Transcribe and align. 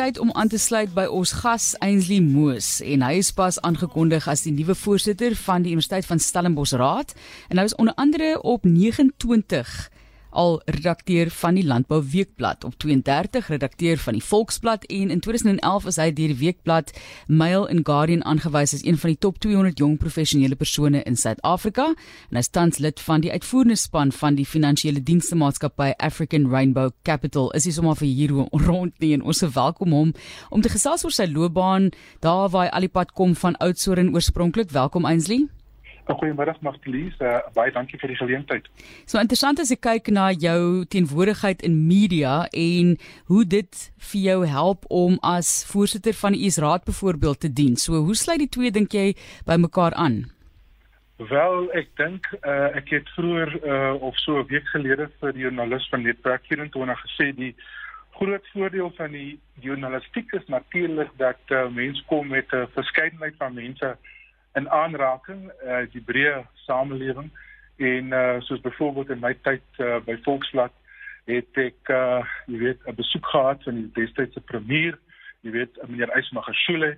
tyd 0.00 0.18
om 0.18 0.32
aan 0.32 0.48
te 0.48 0.58
sluit 0.58 0.92
by 0.96 1.02
ons 1.12 1.32
gas 1.42 1.74
Ainsley 1.84 2.22
Moos. 2.24 2.78
En 2.80 3.02
hy 3.04 3.18
is 3.20 3.28
pas 3.36 3.58
aangekondig 3.60 4.24
as 4.32 4.46
die 4.46 4.52
nuwe 4.54 4.72
voorsitter 4.78 5.34
van 5.36 5.66
die 5.66 5.74
Universiteit 5.74 6.08
van 6.08 6.22
Stellenbosch 6.22 6.72
Raad. 6.80 7.12
En 7.52 7.60
hy 7.60 7.66
is 7.68 7.76
onder 7.76 7.94
andere 8.00 8.38
op 8.40 8.64
29 8.64 9.90
al 10.30 10.60
redakteur 10.64 11.30
van 11.30 11.54
die 11.54 11.64
Landbou 11.66 12.02
Weekblad. 12.12 12.64
Op 12.64 12.74
32 12.78 13.48
redakteur 13.48 13.98
van 13.98 14.16
die 14.16 14.22
Volksblad 14.24 14.84
en 14.84 15.10
in 15.10 15.20
2011 15.20 15.86
is 15.86 15.98
hy 16.00 16.08
deur 16.12 16.32
die 16.32 16.38
Weekblad 16.38 16.92
Mail 17.26 17.68
and 17.68 17.86
Guardian 17.86 18.24
aangewys 18.24 18.74
as 18.74 18.84
een 18.84 18.98
van 18.98 19.14
die 19.14 19.18
top 19.18 19.38
200 19.42 19.78
jong 19.78 19.98
professionele 19.98 20.56
persone 20.56 21.02
in 21.02 21.16
Suid-Afrika 21.16 21.90
en 21.92 22.38
hy 22.38 22.44
is 22.44 22.52
tans 22.54 22.78
lid 22.78 23.00
van 23.00 23.24
die 23.24 23.32
uitvoerende 23.32 23.78
span 23.80 24.14
van 24.14 24.38
die 24.38 24.46
finansiële 24.46 25.02
dienste 25.02 25.38
maatskappy 25.38 25.92
African 25.98 26.48
Rainbow 26.50 26.90
Capital. 27.02 27.50
Is 27.58 27.68
hy 27.68 27.76
sommer 27.76 27.98
vir 27.98 28.08
hier 28.08 28.34
rond 28.70 28.94
nie 29.02 29.14
en 29.16 29.22
ons 29.22 29.44
verwelkom 29.46 29.96
hom 29.96 30.12
om 30.50 30.62
te 30.62 30.72
gesels 30.72 31.04
oor 31.04 31.14
sy 31.14 31.28
loopbaan 31.30 31.90
daar 32.24 32.48
waar 32.50 32.68
hy 32.68 32.74
alipad 32.80 33.14
kom 33.18 33.34
van 33.34 33.58
Oudtshoorn 33.60 34.14
oorspronklik. 34.14 34.70
Welkom 34.70 35.04
Ainsley 35.04 35.48
Goeiemôre 36.14 36.54
Magdalies, 36.60 37.14
uh, 37.20 37.38
baie 37.54 37.72
dankie 37.72 37.98
vir 37.98 38.08
die 38.08 38.18
geleentheid. 38.18 38.66
So 39.06 39.20
interessant 39.20 39.60
as 39.60 39.70
ek 39.70 39.82
kyk 39.86 40.10
na 40.14 40.30
jou 40.32 40.84
teenwoordigheid 40.90 41.62
in 41.62 41.86
media 41.86 42.46
en 42.52 42.96
hoe 43.30 43.44
dit 43.44 43.84
vir 44.10 44.20
jou 44.20 44.40
help 44.46 44.84
om 44.88 45.18
as 45.22 45.64
voorsitter 45.70 46.16
van 46.22 46.32
die 46.32 46.46
Israad 46.46 46.84
byvoorbeeld 46.84 47.40
te 47.40 47.52
dien. 47.52 47.76
So 47.76 48.02
hoe 48.02 48.16
sluit 48.16 48.42
die 48.42 48.50
twee 48.50 48.70
dink 48.70 48.92
jy 48.92 49.14
by 49.46 49.56
mekaar 49.60 49.94
aan? 49.94 50.30
Wel, 51.20 51.66
ek 51.76 51.90
dink 52.00 52.24
uh, 52.40 52.70
ek 52.78 52.94
het 52.94 53.08
vroeër 53.12 53.50
uh, 53.60 53.94
of 54.00 54.16
so 54.24 54.40
'n 54.40 54.48
week 54.48 54.64
gelede 54.72 55.10
vir 55.20 55.32
die 55.36 55.44
joernalis 55.44 55.88
van 55.92 56.02
Netwerk 56.02 56.46
24 56.48 57.02
gesê 57.04 57.26
die 57.36 57.54
groot 58.16 58.46
voordeel 58.52 58.88
van 58.96 59.12
die 59.12 59.38
journalistiek 59.60 60.32
is 60.32 60.46
natuurlik 60.48 61.12
dat 61.16 61.40
uh, 61.52 61.68
mense 61.68 62.02
kom 62.06 62.28
met 62.28 62.48
'n 62.52 62.72
verskeidenheid 62.72 63.36
van 63.36 63.54
mense 63.54 63.96
in 64.58 64.68
aanraking 64.70 65.50
uh, 65.64 65.84
die 65.92 66.02
breë 66.02 66.42
samelewing 66.66 67.30
en 67.76 68.12
uh, 68.12 68.40
soos 68.40 68.60
byvoorbeeld 68.60 69.10
in 69.14 69.22
my 69.22 69.34
tyd 69.46 69.62
uh, 69.78 70.00
by 70.04 70.16
Volksblad 70.24 70.74
het 71.30 71.60
ek 71.60 71.92
uh, 71.94 72.24
jy 72.50 72.58
weet 72.64 72.80
'n 72.86 72.98
besoek 72.98 73.26
gehad 73.26 73.62
van 73.62 73.78
die 73.78 73.90
destydse 73.94 74.40
premier 74.40 74.98
jy 75.46 75.54
weet 75.54 75.78
meneer 75.86 76.12
Ysmagashule 76.18 76.96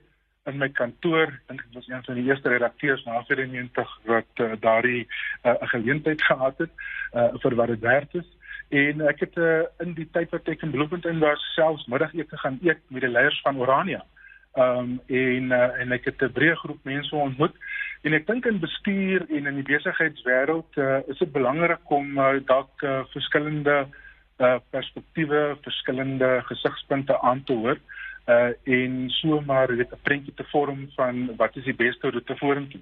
in 0.51 0.59
my 0.59 0.69
kantoor. 0.69 1.31
Dink 1.47 1.61
ek 1.61 1.75
was 1.77 1.89
een 1.89 2.05
van 2.05 2.15
die 2.19 2.25
eerste 2.27 2.49
redakteurs 2.49 3.05
na 3.05 3.23
94 3.29 3.99
wat 4.11 4.43
uh, 4.43 4.53
daardie 4.61 5.07
'n 5.45 5.49
uh, 5.49 5.69
geleentheid 5.75 6.23
gehad 6.23 6.59
het 6.59 6.73
uh, 7.15 7.29
vir 7.43 7.55
wat 7.55 7.69
dit 7.69 7.81
werd 7.81 8.15
is. 8.15 8.29
En 8.69 9.07
ek 9.07 9.21
het 9.21 9.37
uh, 9.37 9.63
in 9.79 9.95
die 9.95 10.09
tyd 10.11 10.31
wat 10.31 10.49
ek 10.49 10.63
in 10.63 10.71
Bloemfontein 10.71 11.19
was 11.19 11.53
selfs 11.55 11.87
middagete 11.87 12.37
gaan 12.37 12.59
eet 12.63 12.81
met 12.89 13.01
die 13.01 13.11
leiers 13.11 13.41
van 13.41 13.57
Orania. 13.57 14.03
Ehm 14.03 14.22
um, 14.55 15.01
en 15.07 15.53
uh, 15.53 15.81
en 15.81 15.93
ek 15.93 16.05
het 16.05 16.23
'n 16.23 16.33
breë 16.33 16.57
groep 16.65 16.85
mense 16.85 17.17
ontmoet 17.17 17.55
en 18.03 18.13
ek 18.13 18.27
dink 18.27 18.47
in 18.47 18.61
bestuur 18.61 19.27
en 19.29 19.47
in 19.47 19.61
die 19.61 19.69
besigheidswêreld 19.71 20.77
uh, 20.77 21.01
is 21.09 21.19
dit 21.19 21.33
belangrik 21.33 21.91
om 21.91 22.19
uh, 22.19 22.41
dalk 22.47 22.83
uh, 22.83 23.05
verskillende 23.13 23.87
uh, 24.39 24.59
perspektiewe, 24.71 25.57
verskillende 25.63 26.43
gesigspunte 26.51 27.21
aan 27.21 27.45
te 27.45 27.53
hoor 27.53 27.79
uh, 28.29 28.53
en 28.65 29.11
so 29.11 29.41
maar 29.41 29.77
weet 29.77 29.93
'n 29.93 30.03
prentjie 30.03 30.35
te 30.35 30.45
vorm 30.45 30.91
van 30.97 31.37
wat 31.37 31.57
is 31.57 31.65
die 31.65 31.75
beste 31.75 32.11
roete 32.11 32.37
vorentoe. 32.37 32.81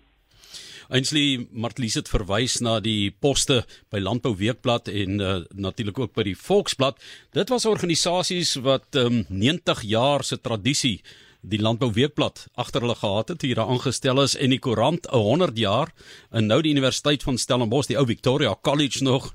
Ainsley 0.91 1.47
Martlies 1.53 1.95
het 1.95 2.09
verwys 2.09 2.59
na 2.61 2.81
die 2.81 3.15
poste 3.21 3.61
by 3.91 4.01
Landbou 4.03 4.35
Weekblad 4.37 4.89
en 4.89 5.21
uh, 5.21 5.37
natuurlik 5.55 5.99
ook 5.99 6.15
by 6.15 6.23
die 6.23 6.37
Volksblad. 6.37 6.99
Dit 7.31 7.49
was 7.49 7.67
organisasies 7.67 8.55
wat 8.55 8.99
um, 8.99 9.25
90 9.29 9.83
jaar 9.83 10.25
se 10.25 10.41
tradisie 10.41 11.03
die 11.41 11.61
Landbou 11.61 11.91
Weekblad 11.93 12.47
agter 12.61 12.85
hulle 12.85 12.97
gehad 12.99 13.33
het 13.33 13.43
hier 13.43 13.61
aangestel 13.63 14.21
is 14.23 14.37
en 14.37 14.53
die 14.53 14.61
koerant 14.61 15.07
'n 15.09 15.17
100 15.17 15.59
jaar 15.59 15.93
en 16.31 16.47
nou 16.47 16.61
die 16.63 16.73
Universiteit 16.73 17.23
van 17.23 17.39
Stellenbosch 17.39 17.89
die 17.89 17.97
ou 17.99 18.07
Victoria 18.07 18.55
College 18.63 19.03
nog 19.03 19.33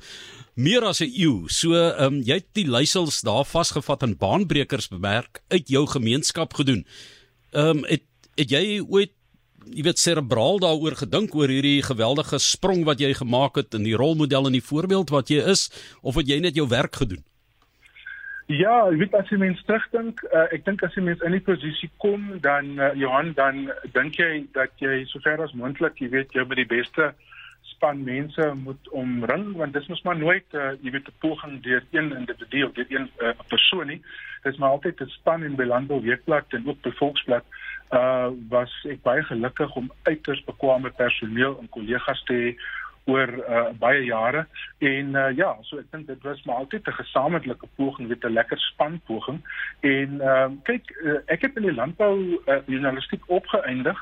meer 0.53 0.83
as 0.83 1.01
'n 1.01 1.11
eeu. 1.11 1.47
So 1.47 1.73
ehm 1.73 2.13
um, 2.13 2.21
jy 2.21 2.33
het 2.33 2.53
die 2.53 2.69
leiersels 2.69 3.21
daar 3.21 3.45
vasgevat 3.45 4.03
en 4.03 4.17
baanbrekers 4.17 4.87
bemerk 4.87 5.41
uit 5.47 5.67
jou 5.67 5.87
gemeenskap 5.87 6.53
gedoen. 6.53 6.85
Ehm 7.51 7.77
um, 7.77 7.85
het 7.85 8.03
het 8.35 8.49
jy 8.49 8.81
ooit 8.81 9.11
jy 9.65 9.83
weet 9.83 9.99
serebraal 9.99 10.59
daaroor 10.59 10.95
gedink 10.95 11.35
oor 11.35 11.49
hierdie 11.49 11.81
geweldige 11.81 12.37
sprong 12.39 12.83
wat 12.85 12.99
jy 12.99 13.13
gemaak 13.13 13.55
het 13.55 13.73
in 13.73 13.83
die 13.83 13.95
rolmodel 13.95 14.45
en 14.45 14.51
die 14.51 14.63
voorbeeld 14.63 15.09
wat 15.09 15.29
jy 15.29 15.41
is 15.41 15.71
of 16.01 16.15
het 16.15 16.27
jy 16.27 16.39
net 16.39 16.55
jou 16.55 16.67
werk 16.67 16.95
gedoen? 16.95 17.23
Ja, 18.45 18.83
ek 18.91 18.99
weet 19.01 19.15
as 19.17 19.29
jy 19.33 19.39
mens 19.41 19.61
terugdink, 19.65 20.19
uh, 20.29 20.43
ek 20.53 20.67
dink 20.67 20.83
as 20.85 20.93
jy 20.93 21.01
mens 21.01 21.21
in 21.25 21.33
die 21.33 21.41
posisie 21.41 21.89
kom 21.97 22.27
dan 22.43 22.75
uh, 22.77 22.91
Johan 22.93 23.31
dan 23.33 23.71
dink 23.95 24.19
jy 24.21 24.43
dat 24.53 24.69
jy 24.77 24.99
sover 25.09 25.41
as 25.41 25.55
moontlik, 25.57 25.97
jy 25.97 26.11
weet 26.13 26.35
jy 26.37 26.45
met 26.45 26.61
die 26.61 26.69
beste 26.69 27.07
span 27.71 28.03
mense 28.05 28.45
moet 28.61 28.91
omring 28.93 29.55
want 29.57 29.73
dit 29.73 29.81
is 29.81 29.89
mos 29.89 30.03
maar 30.05 30.19
nooit 30.19 30.45
uh, 30.53 30.75
jy 30.85 30.93
weet 30.93 31.09
'n 31.09 31.17
poging 31.25 31.57
deur 31.65 31.81
een 31.91 32.13
individu 32.13 32.63
of 32.67 32.77
deur 32.77 32.85
een 32.93 33.09
uh, 33.17 33.33
persoon 33.49 33.87
nie. 33.87 34.01
Dit 34.43 34.53
is 34.53 34.59
maar 34.61 34.77
altyd 34.77 35.01
'n 35.01 35.15
span 35.17 35.43
in 35.43 35.55
Belandel 35.55 36.01
Weekblad 36.01 36.53
en 36.53 36.67
ook 36.67 36.81
by 36.81 36.91
Volksblad. 37.01 37.45
Uh 37.93 38.29
was 38.49 38.73
ek 38.89 39.01
baie 39.01 39.23
gelukkig 39.23 39.75
om 39.75 39.91
uiters 40.03 40.43
bekwame 40.43 40.89
personeel 40.89 41.57
en 41.59 41.69
kollegas 41.69 42.23
te 42.29 42.33
hê 42.33 42.55
oor 43.05 43.29
uh, 43.29 43.69
baie 43.79 44.03
jare 44.05 44.45
en 44.77 45.13
uh, 45.13 45.29
ja, 45.37 45.51
so 45.61 45.77
ek 45.77 45.91
dink 45.93 46.07
dit 46.09 46.23
was 46.25 46.41
maar 46.45 46.63
altyd 46.63 46.87
'n 46.87 46.99
gesamentlike 47.01 47.67
poging, 47.75 48.07
weet 48.07 48.25
'n 48.25 48.33
lekker 48.33 48.59
span 48.59 48.99
poging. 49.05 49.39
En 49.79 50.21
ehm 50.21 50.51
uh, 50.51 50.57
kyk, 50.63 50.91
uh, 51.03 51.19
ek 51.25 51.41
het 51.41 51.55
in 51.55 51.69
die 51.69 51.79
landbou 51.79 52.41
uh, 52.47 52.59
journalistiek 52.65 53.23
opgeëindig. 53.27 53.97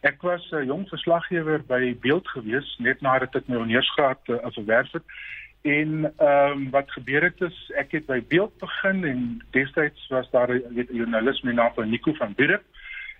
Ek 0.00 0.22
was 0.22 0.50
'n 0.50 0.56
uh, 0.56 0.64
jong 0.64 0.88
verslaggewer 0.88 1.62
by 1.66 1.96
Beeld 2.00 2.28
gewees 2.28 2.76
net 2.78 3.00
nadat 3.00 3.34
ek 3.34 3.48
my 3.48 3.56
honeursgraad 3.56 4.22
uh, 4.28 4.36
verwerf 4.50 4.92
het. 4.92 5.06
En 5.62 6.12
ehm 6.16 6.50
um, 6.50 6.70
wat 6.70 6.90
gebeur 6.90 7.22
het 7.22 7.40
is 7.40 7.72
ek 7.74 7.92
het 7.92 8.06
by 8.06 8.22
Beeld 8.28 8.58
begin 8.58 9.04
en 9.04 9.42
destyds 9.50 10.08
was 10.08 10.30
daar 10.30 10.50
'n 10.50 10.86
joernalis 10.90 11.42
met 11.42 11.54
naam 11.54 11.72
van 11.74 11.90
Nico 11.90 12.12
van 12.12 12.34
Bierup 12.34 12.62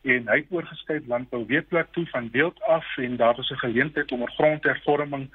en 0.03 0.28
hy 0.28 0.36
het 0.36 0.50
oorgeskryf 0.50 1.06
landbou 1.06 1.47
weekblad 1.47 1.92
toe 1.92 2.06
van 2.06 2.31
beeld 2.31 2.62
af 2.62 2.97
en 2.97 3.16
daar 3.16 3.36
was 3.36 3.50
'n 3.50 3.64
geleentheid 3.64 4.12
om 4.12 4.22
'n 4.22 4.36
grondhervorming 4.36 5.28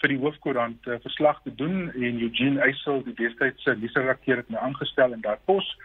vir 0.00 0.08
die 0.08 0.18
hoofkoerant 0.18 0.86
uh, 0.86 0.94
verslag 1.02 1.40
te 1.42 1.54
doen 1.54 1.92
en 1.92 2.20
Eugene 2.20 2.60
Eysel 2.60 3.02
die 3.04 3.14
destydse 3.14 3.76
leserredakteur 3.76 4.36
het 4.36 4.48
my 4.48 4.58
aangestel 4.58 5.12
in 5.12 5.20
daardie 5.20 5.44
pos. 5.44 5.76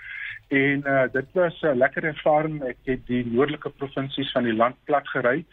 En 0.47 0.83
uh, 0.85 1.03
dit 1.11 1.25
was 1.31 1.61
'n 1.61 1.77
lekker 1.77 2.03
ervaring. 2.03 2.63
Ek 2.63 2.77
het 2.83 3.07
die 3.07 3.25
noordelike 3.25 3.69
provinsies 3.69 4.31
van 4.31 4.43
die 4.43 4.53
land 4.53 4.75
plat 4.83 5.07
gery 5.07 5.45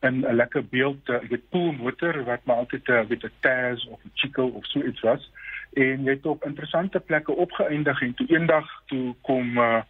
in 0.00 0.24
'n 0.24 0.34
lekker 0.34 0.64
beeld 0.64 1.08
uh, 1.08 1.16
ek 1.16 1.30
het 1.30 1.48
poolmotor 1.48 2.24
wat 2.24 2.44
maar 2.44 2.56
altyd 2.56 2.88
'n 2.88 2.92
uh, 2.92 3.24
'n 3.24 3.32
Taz 3.40 3.86
of 3.86 4.00
'n 4.04 4.10
Chico 4.14 4.46
of 4.46 4.66
so 4.66 4.82
iets 4.82 5.00
was. 5.00 5.30
En 5.72 6.04
jy 6.04 6.10
het 6.10 6.26
op 6.26 6.44
interessante 6.44 7.00
plekke 7.00 7.32
opgeëindig 7.32 8.02
en 8.02 8.14
toe 8.14 8.26
eendag 8.26 8.66
toe 8.86 9.14
kom 9.20 9.58
uh, 9.58 9.82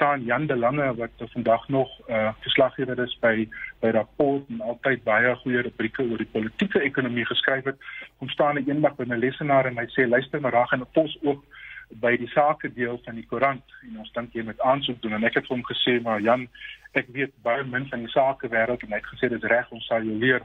staan 0.00 0.24
Jan 0.24 0.46
de 0.46 0.56
Lange 0.56 0.94
wat 0.94 1.10
vandag 1.16 1.68
nog 1.68 1.88
uh, 2.08 2.32
verslaggewer 2.40 2.98
is 2.98 3.18
by 3.20 3.48
by 3.80 3.90
rapport 3.92 4.42
en 4.48 4.60
altyd 4.60 5.02
baie 5.04 5.34
goeie 5.42 5.60
rubrieke 5.66 6.02
oor 6.02 6.16
die 6.16 6.32
politieke 6.32 6.80
ekonomie 6.80 7.26
geskryf 7.28 7.68
het 7.68 7.76
kom 8.18 8.28
staan 8.32 8.56
hy 8.56 8.62
eendag 8.70 8.96
by 8.96 9.04
'n 9.04 9.20
lesenaar 9.24 9.68
en 9.68 9.76
hy 9.76 9.84
sê 9.92 10.08
luister 10.08 10.40
maar 10.40 10.56
reg 10.56 10.72
en 10.72 10.86
pos 10.96 11.18
ook 11.22 11.44
by 12.04 12.16
die 12.16 12.30
sake 12.32 12.72
deel 12.72 13.00
van 13.04 13.14
die 13.14 13.26
koerant. 13.26 13.76
En 13.82 13.98
ons 13.98 14.12
dink 14.12 14.32
jy 14.32 14.42
moet 14.46 14.60
aansoek 14.60 15.02
doen 15.02 15.18
en 15.18 15.24
ek 15.24 15.34
het 15.34 15.46
vir 15.46 15.56
hom 15.56 15.66
gesê 15.68 16.00
maar 16.02 16.20
Jan 16.20 16.48
ek 16.92 17.12
weet 17.12 17.36
baie 17.42 17.64
min 17.64 17.88
van 17.92 18.00
die 18.00 18.14
sake 18.16 18.48
wêreld 18.48 18.82
en 18.82 18.96
hy 18.96 19.02
het 19.02 19.12
gesê 19.12 19.28
dit 19.28 19.42
is 19.42 19.50
reg 19.52 19.70
ons 19.70 19.86
sal 19.86 20.02
jou 20.02 20.16
leer. 20.24 20.40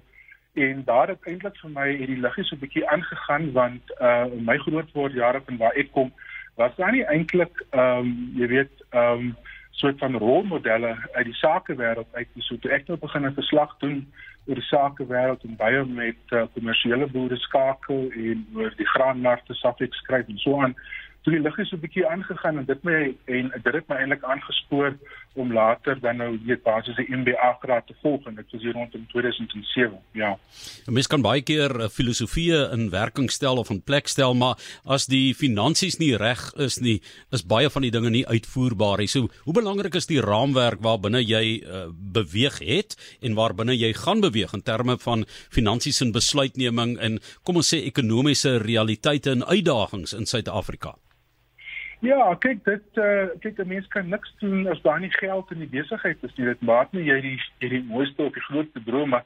En 0.56 0.84
daar 0.84 1.08
het 1.08 1.32
eintlik 1.32 1.56
vir 1.64 1.72
my 1.80 1.90
hierdie 1.96 2.20
liggie 2.28 2.44
so 2.44 2.56
'n 2.56 2.64
bietjie 2.66 2.90
aangegaan 2.90 3.52
want 3.54 3.84
uh 4.02 4.26
my 4.52 4.58
groot 4.58 4.92
word 4.92 5.14
jare 5.14 5.42
van 5.48 5.58
waar 5.58 5.80
ek 5.80 5.92
kom 5.92 6.12
was 6.56 6.76
daar 6.76 6.92
nie 6.92 7.06
eintlik 7.06 7.64
ehm 7.70 7.98
um, 8.00 8.32
jy 8.36 8.48
weet 8.48 8.86
ehm 8.90 9.28
um, 9.28 9.36
soort 9.76 9.98
van 9.98 10.18
rolmodelle 10.18 10.96
uit 11.12 11.26
die 11.26 11.34
sakewêreld 11.36 12.08
uit 12.12 12.28
so 12.38 12.58
toe 12.58 12.72
ek 12.72 12.88
nou 12.88 12.98
begin 13.00 13.26
'n 13.28 13.40
verslag 13.40 13.78
doen 13.78 13.98
oor 14.48 14.56
die 14.56 14.70
sakewêreld 14.70 15.44
en 15.44 15.56
baie 15.56 15.86
met 15.86 16.22
uh, 16.32 16.46
kommersiële 16.54 17.08
boere 17.08 17.38
skakel 17.38 18.08
en 18.12 18.46
oor 18.56 18.74
die 18.78 18.88
graanmarkte 18.94 19.54
Safex 19.54 19.98
skryf 19.98 20.28
en 20.28 20.38
so 20.38 20.62
aan 20.62 20.76
toe 21.22 21.34
die 21.34 21.42
lig 21.42 21.58
is 21.58 21.70
so 21.70 21.76
'n 21.76 21.80
bietjie 21.80 22.08
aangegaan 22.08 22.58
en 22.58 22.66
dit 22.66 22.84
my 22.84 23.16
en 23.26 23.52
dit 23.64 23.74
het 23.74 23.88
my 23.88 23.96
eintlik 23.96 24.24
aangespoor 24.24 24.96
om 25.36 25.54
later 25.54 26.00
dan 26.00 26.18
nou 26.18 26.40
weet 26.46 26.64
basies 26.64 26.98
'n 26.98 27.20
MBA 27.22 27.58
graad 27.62 27.88
te 27.88 27.96
volg 28.02 28.26
en 28.26 28.36
dit 28.36 28.52
was 28.52 28.62
hier 28.62 28.74
rondom 28.74 29.06
2007 29.08 30.00
ja. 30.12 30.38
Mens 30.86 31.08
kan 31.08 31.22
baie 31.22 31.42
keer 31.42 31.80
eh, 31.80 31.90
filosofie 31.90 32.54
in 32.72 32.90
werking 32.90 33.32
stel 33.32 33.58
of 33.58 33.70
in 33.70 33.82
plek 33.82 34.08
stel 34.08 34.34
maar 34.34 34.56
as 34.84 35.06
die 35.06 35.34
finansies 35.34 35.98
nie 35.98 36.16
reg 36.18 36.54
is 36.56 36.80
nie 36.80 37.02
is 37.32 37.46
baie 37.46 37.70
van 37.70 37.82
die 37.82 37.92
dinge 37.92 38.10
nie 38.10 38.26
uitvoerbaar 38.28 38.98
nie. 38.98 39.08
So 39.08 39.30
hoe 39.44 39.54
belangrik 39.54 39.96
is 39.96 40.08
die 40.08 40.22
raamwerk 40.22 40.82
waarbinne 40.82 41.22
jy 41.24 41.62
uh, 41.62 41.86
beweeg 41.92 42.60
het 42.60 42.96
en 43.22 43.34
waarbinne 43.34 43.76
jy 43.78 43.94
gaan 43.94 44.22
beweeg 44.22 44.54
in 44.54 44.62
terme 44.62 44.98
van 44.98 45.26
finansies 45.50 46.02
en 46.02 46.12
besluitneming 46.12 46.98
en 47.00 47.20
kom 47.44 47.56
ons 47.56 47.74
sê 47.74 47.84
ekonomiese 47.86 48.58
realiteite 48.58 49.32
en 49.32 49.46
uitdagings 49.46 50.14
in 50.14 50.26
Suid-Afrika? 50.26 50.96
Ja, 52.00 52.36
kyk 52.40 52.64
dit 52.66 53.00
uh, 53.00 53.28
kyk 53.40 53.60
'n 53.60 53.68
mens 53.68 53.88
kan 53.88 54.10
niks 54.10 54.34
doen 54.40 54.68
as 54.68 54.82
daar 54.82 55.00
nie 55.00 55.12
geld 55.12 55.52
in 55.52 55.60
die 55.60 55.72
besigheid 55.80 56.18
is 56.24 56.36
nie. 56.36 56.46
Dit 56.46 56.62
maak 56.62 56.92
nie 56.92 57.06
jy 57.08 57.22
die 57.22 57.40
jy 57.60 57.70
die 57.70 57.84
mooiste 57.84 58.24
of 58.24 58.34
die 58.34 58.48
grootste 58.50 58.84
drome 58.84 59.24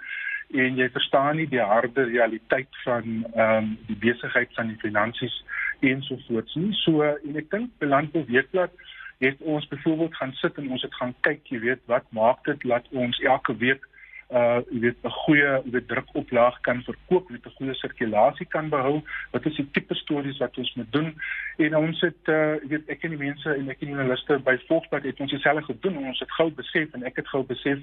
en 0.49 0.77
jy 0.77 0.89
verstaan 0.89 1.35
nie 1.35 1.47
die 1.47 1.61
harde 1.61 2.03
realiteit 2.03 2.69
van 2.83 3.25
ehm 3.33 3.57
um, 3.57 3.77
die 3.87 3.97
besigheid 3.97 4.53
van 4.53 4.67
die 4.67 4.79
finansies 4.81 5.43
ensovoorts 5.79 6.55
nie. 6.55 6.73
So 6.73 7.01
en 7.03 7.35
ek 7.35 7.49
dink 7.49 7.69
Landbou 7.79 8.25
Weekblad 8.27 8.71
het 9.19 9.41
ons 9.41 9.67
byvoorbeeld 9.67 10.15
gaan 10.15 10.33
sit 10.33 10.57
en 10.57 10.71
ons 10.71 10.81
het 10.81 10.95
gaan 10.95 11.13
kyk, 11.21 11.41
jy 11.51 11.59
weet, 11.59 11.81
wat 11.85 12.05
maak 12.09 12.43
dit 12.45 12.61
dat 12.61 12.85
ons 12.91 13.19
elke 13.19 13.55
week 13.57 13.87
uh 14.29 14.61
jy 14.69 14.79
weet 14.83 14.97
'n 15.03 15.09
goeie 15.09 15.51
jy 15.65 15.71
weet 15.73 15.87
drukoplaag 15.87 16.59
kan 16.61 16.83
verkoop 16.83 17.29
met 17.29 17.45
'n 17.45 17.55
goeie 17.57 17.73
sirkulasie 17.73 18.45
kan 18.45 18.69
behou. 18.69 19.01
Wat 19.31 19.45
is 19.45 19.55
die 19.55 19.67
tipe 19.71 19.95
stories 19.95 20.37
wat 20.37 20.57
ons 20.57 20.73
moet 20.75 20.91
doen. 20.91 21.15
En 21.57 21.75
ons 21.75 22.01
het 22.01 22.27
uh 22.27 22.55
jy 22.61 22.67
weet 22.67 22.89
ek 22.89 23.03
en 23.03 23.09
die 23.09 23.25
mense 23.25 23.49
en 23.49 23.69
ek 23.69 23.81
en 23.81 23.87
die 23.87 23.95
journaliste 23.95 24.39
by 24.39 24.57
Volksblad 24.67 25.03
het 25.03 25.19
ons 25.19 25.31
dieselfde 25.31 25.65
gedoen 25.65 25.97
en 25.97 26.05
ons 26.13 26.19
het 26.19 26.31
gou 26.31 26.51
besef 26.51 26.93
en 26.93 27.03
ek 27.03 27.15
het 27.15 27.27
gou 27.27 27.43
besef 27.43 27.79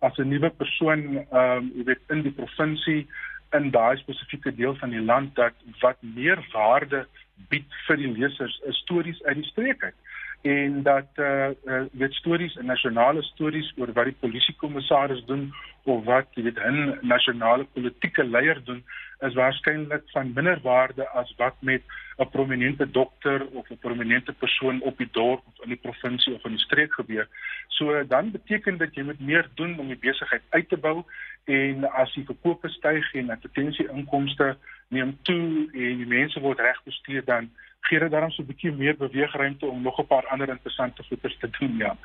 as 0.00 0.18
'n 0.18 0.28
nuwe 0.28 0.50
persoon 0.50 1.26
um 1.32 1.72
jy 1.76 1.84
weet 1.84 2.04
in 2.08 2.22
die 2.22 2.36
provinsie 2.40 3.06
in 3.52 3.70
daai 3.70 3.96
spesifieke 3.96 4.54
deel 4.54 4.74
van 4.74 4.90
die 4.90 5.04
land 5.04 5.34
dat 5.34 5.54
wat 5.80 5.96
meer 6.00 6.38
waarde 6.52 7.06
bied 7.48 7.68
vir 7.86 7.96
die 7.96 8.12
lesers 8.12 8.60
is 8.64 8.76
stories 8.76 9.22
uit 9.24 9.36
die 9.36 9.50
streek 9.52 9.84
uit 9.84 9.94
en 10.42 10.82
dat 10.82 11.06
eh 11.14 11.50
uh, 11.64 11.82
weet 11.92 12.14
stories 12.14 12.56
en 12.56 12.66
nasionale 12.66 13.22
stories 13.22 13.72
oor 13.76 13.92
wat 13.92 14.04
die 14.04 14.16
polisiekommissaris 14.20 15.24
doen 15.24 15.52
of 15.84 16.04
wat 16.04 16.26
jy 16.34 16.42
weet 16.42 16.58
'n 16.58 16.98
nasionale 17.02 17.64
politieke 17.64 18.24
leier 18.24 18.64
doen 18.64 18.84
is 19.20 19.34
waarskynlik 19.34 20.02
van 20.12 20.32
minder 20.34 20.60
waarde 20.62 21.08
as 21.08 21.34
wat 21.36 21.54
met 21.60 21.82
'n 22.18 22.28
prominente 22.28 22.90
dokter 22.90 23.46
of 23.46 23.70
'n 23.70 23.78
prominente 23.78 24.32
persoon 24.32 24.80
op 24.80 24.98
die 24.98 25.08
dorp 25.10 25.42
of 25.46 25.64
in 25.64 25.68
die 25.68 25.82
provinsie 25.86 26.34
of 26.34 26.44
in 26.44 26.50
die 26.50 26.66
streek 26.66 26.92
gebeur. 26.92 27.28
So 27.68 28.06
dan 28.06 28.30
beteken 28.30 28.78
dit 28.78 28.94
jy 28.94 29.02
moet 29.02 29.20
meer 29.20 29.48
doen 29.54 29.78
om 29.78 29.86
die 29.86 29.98
besigheid 30.08 30.42
uit 30.48 30.68
te 30.68 30.76
bou 30.76 31.04
en 31.44 31.92
as 31.92 32.14
die 32.14 32.24
verkope 32.24 32.68
styg 32.68 33.14
en 33.14 33.30
advertensie 33.30 33.88
inkomste 33.88 34.56
neem 34.88 35.18
toe 35.22 35.68
en 35.72 35.96
die 35.96 36.06
mense 36.06 36.40
word 36.40 36.58
reg 36.58 36.82
bestuur 36.84 37.24
dan 37.24 37.50
gee 37.88 37.98
dit 37.98 38.10
daarom 38.10 38.30
so 38.30 38.42
'n 38.42 38.46
bietjie 38.46 38.72
meer 38.72 38.96
beweegruimte 38.96 39.66
om 39.66 39.82
nog 39.82 39.98
'n 39.98 40.06
paar 40.06 40.26
ander 40.26 40.48
interessante 40.48 41.02
goeders 41.02 41.36
te 41.40 41.50
doen, 41.58 41.76
ja. 41.76 41.96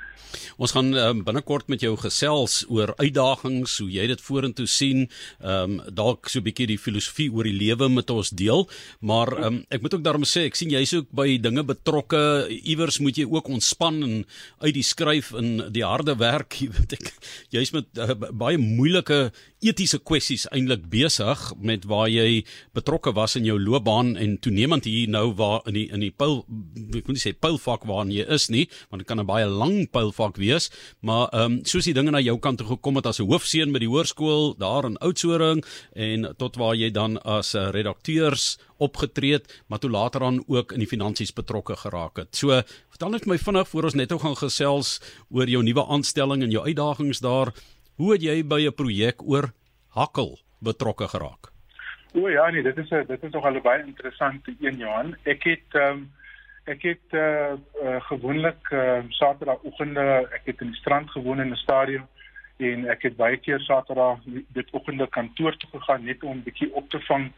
Ons 0.57 0.71
gaan 0.71 0.93
um, 0.93 1.23
binnekort 1.23 1.67
met 1.67 1.81
jou 1.81 1.97
gesels 1.97 2.65
oor 2.69 2.93
uitdagings, 2.95 3.77
hoe 3.77 3.91
jy 3.91 4.07
dit 4.07 4.21
vorentoe 4.21 4.67
sien, 4.67 5.09
ehm 5.41 5.79
um, 5.79 5.81
dalk 5.93 6.29
so 6.29 6.39
'n 6.39 6.43
bietjie 6.43 6.67
die 6.67 6.77
filosofie 6.77 7.31
oor 7.31 7.43
die 7.43 7.59
lewe 7.65 7.89
met 7.89 8.09
ons 8.09 8.29
deel, 8.29 8.69
maar 8.99 9.45
um, 9.45 9.65
ek 9.69 9.81
moet 9.81 9.93
ook 9.93 10.03
daarom 10.03 10.23
sê 10.23 10.45
ek 10.45 10.55
sien 10.55 10.69
jy's 10.69 10.93
ook 10.93 11.11
by 11.11 11.37
dinge 11.37 11.63
betrokke. 11.63 12.47
Iewers 12.63 12.99
moet 12.99 13.17
jy 13.17 13.25
ook 13.29 13.47
ontspan 13.47 14.03
en 14.03 14.25
uit 14.59 14.73
die 14.73 14.83
skryf 14.83 15.33
en 15.33 15.71
die 15.71 15.83
harde 15.83 16.15
werk, 16.17 16.53
jy 16.61 16.69
weet 16.69 16.93
ek 16.93 17.13
jy's 17.49 17.71
met 17.71 17.85
uh, 17.97 18.15
baie 18.31 18.57
moeilike 18.57 19.31
etiese 19.69 19.99
kwessies 19.99 20.45
eintlik 20.51 20.85
besig 20.91 21.41
met 21.57 21.85
waar 21.89 22.09
jy 22.11 22.43
betrokke 22.77 23.13
was 23.17 23.35
in 23.39 23.45
jou 23.47 23.57
loopbaan 23.59 24.15
en 24.21 24.37
toenemend 24.39 24.85
hier 24.85 25.09
nou 25.09 25.33
waar 25.37 25.65
in 25.69 25.77
die 25.79 25.85
in 25.93 26.03
die 26.05 26.11
pyl 26.11 26.43
ek 26.95 27.07
moet 27.07 27.15
nie 27.15 27.23
sê 27.23 27.33
pylvak 27.33 27.87
waarin 27.89 28.13
jy 28.13 28.25
is 28.37 28.49
nie 28.53 28.65
want 28.89 29.01
dit 29.01 29.07
kan 29.07 29.19
'n 29.19 29.25
baie 29.25 29.47
lang 29.47 29.89
pylvak 29.91 30.37
wees 30.37 30.69
maar 31.01 31.29
ehm 31.33 31.59
um, 31.59 31.65
soos 31.65 31.85
die 31.85 31.93
dinge 31.93 32.11
na 32.11 32.19
jou 32.19 32.37
kant 32.39 32.57
toe 32.59 32.67
gekom 32.67 32.95
het 32.95 33.05
as 33.05 33.19
'n 33.19 33.29
hoofseun 33.29 33.73
by 33.73 33.79
die 33.79 33.91
hoërskool 33.91 34.57
daar 34.57 34.85
in 34.85 34.97
Oudtshoorn 34.97 35.63
en 35.93 36.35
tot 36.37 36.55
waar 36.55 36.75
jy 36.75 36.91
dan 36.91 37.17
as 37.23 37.55
'n 37.55 37.71
redakteurs 37.71 38.57
opgetree 38.77 39.33
het 39.33 39.63
maar 39.67 39.79
toe 39.79 39.89
later 39.89 40.23
aan 40.23 40.43
ook 40.47 40.71
in 40.71 40.79
die 40.79 40.87
finansies 40.89 41.33
betrokke 41.33 41.75
geraak 41.75 42.17
het. 42.17 42.35
So 42.35 42.61
vertel 42.89 43.09
net 43.09 43.25
my 43.25 43.37
vinnig 43.37 43.67
voor 43.67 43.83
ons 43.83 43.93
net 43.93 44.11
ook 44.11 44.21
gaan 44.21 44.37
gesels 44.37 44.99
oor 45.29 45.49
jou 45.49 45.63
nuwe 45.63 45.85
aanstelling 45.85 46.43
en 46.43 46.51
jou 46.51 46.65
uitdagings 46.65 47.19
daar. 47.19 47.53
Hoe 47.95 48.11
het 48.11 48.23
jy 48.27 48.41
by 48.43 48.67
'n 48.67 48.75
projek 48.75 49.21
oor 49.23 49.53
hakkel 49.95 50.39
betrokke 50.59 51.07
geraak? 51.07 51.51
O 52.13 52.27
ja, 52.29 52.49
nee, 52.49 52.63
dit 52.63 52.77
is 52.77 52.89
'n 52.91 53.05
dit 53.07 53.23
is 53.23 53.31
nog 53.31 53.45
al 53.45 53.61
baie 53.61 53.85
interessante 53.85 54.55
een 54.59 54.77
Johan. 54.77 55.15
Ek 55.23 55.43
het 55.43 55.69
ehm 55.71 55.91
um, 55.91 56.11
ek 56.65 56.81
het 56.81 57.07
uh, 57.11 57.53
uh 57.83 58.01
gewoonlik 58.01 58.71
uh 58.71 58.99
Saterdagoggende 59.09 60.27
ek 60.31 60.41
het 60.45 60.61
in 60.61 60.67
die 60.67 60.75
strand 60.75 61.09
gewoon 61.09 61.39
in 61.39 61.51
'n 61.51 61.55
stadion 61.55 62.07
en 62.57 62.87
ek 62.89 63.01
het 63.01 63.15
baie 63.15 63.37
keer 63.37 63.59
Saterdag 63.59 64.19
dit 64.47 64.71
oggende 64.71 65.07
kantoor 65.07 65.57
toe 65.57 65.69
gegaan 65.69 66.03
net 66.03 66.23
om 66.23 66.37
'n 66.37 66.43
bietjie 66.43 66.73
op 66.73 66.89
te 66.89 66.99
vang 66.99 67.31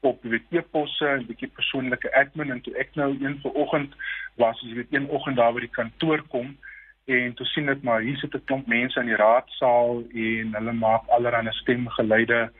op 0.00 0.22
weet 0.22 0.46
e-posse 0.50 1.06
en 1.06 1.20
'n 1.20 1.26
bietjie 1.26 1.48
persoonlike 1.48 2.14
admin 2.14 2.50
en 2.50 2.60
toe 2.60 2.74
ek 2.74 2.94
nou 2.94 3.24
een 3.24 3.40
vanoggend 3.42 3.94
was, 4.34 4.60
jy 4.60 4.74
weet 4.74 4.92
een 4.94 5.08
oggend 5.08 5.36
daar 5.36 5.52
by 5.52 5.60
die 5.60 5.76
kantoor 5.80 6.22
kom 6.28 6.56
en 7.04 7.34
toe 7.34 7.46
sien 7.46 7.68
ek 7.68 7.82
maar 7.82 8.00
hier 8.00 8.16
sit 8.16 8.34
'n 8.34 8.44
klomp 8.44 8.66
mense 8.66 9.00
in 9.00 9.06
die 9.06 9.20
raadsaal 9.20 10.02
en 10.14 10.54
hulle 10.54 10.72
maak 10.72 11.08
allerlei 11.08 11.52
stemgeluide 11.52 12.50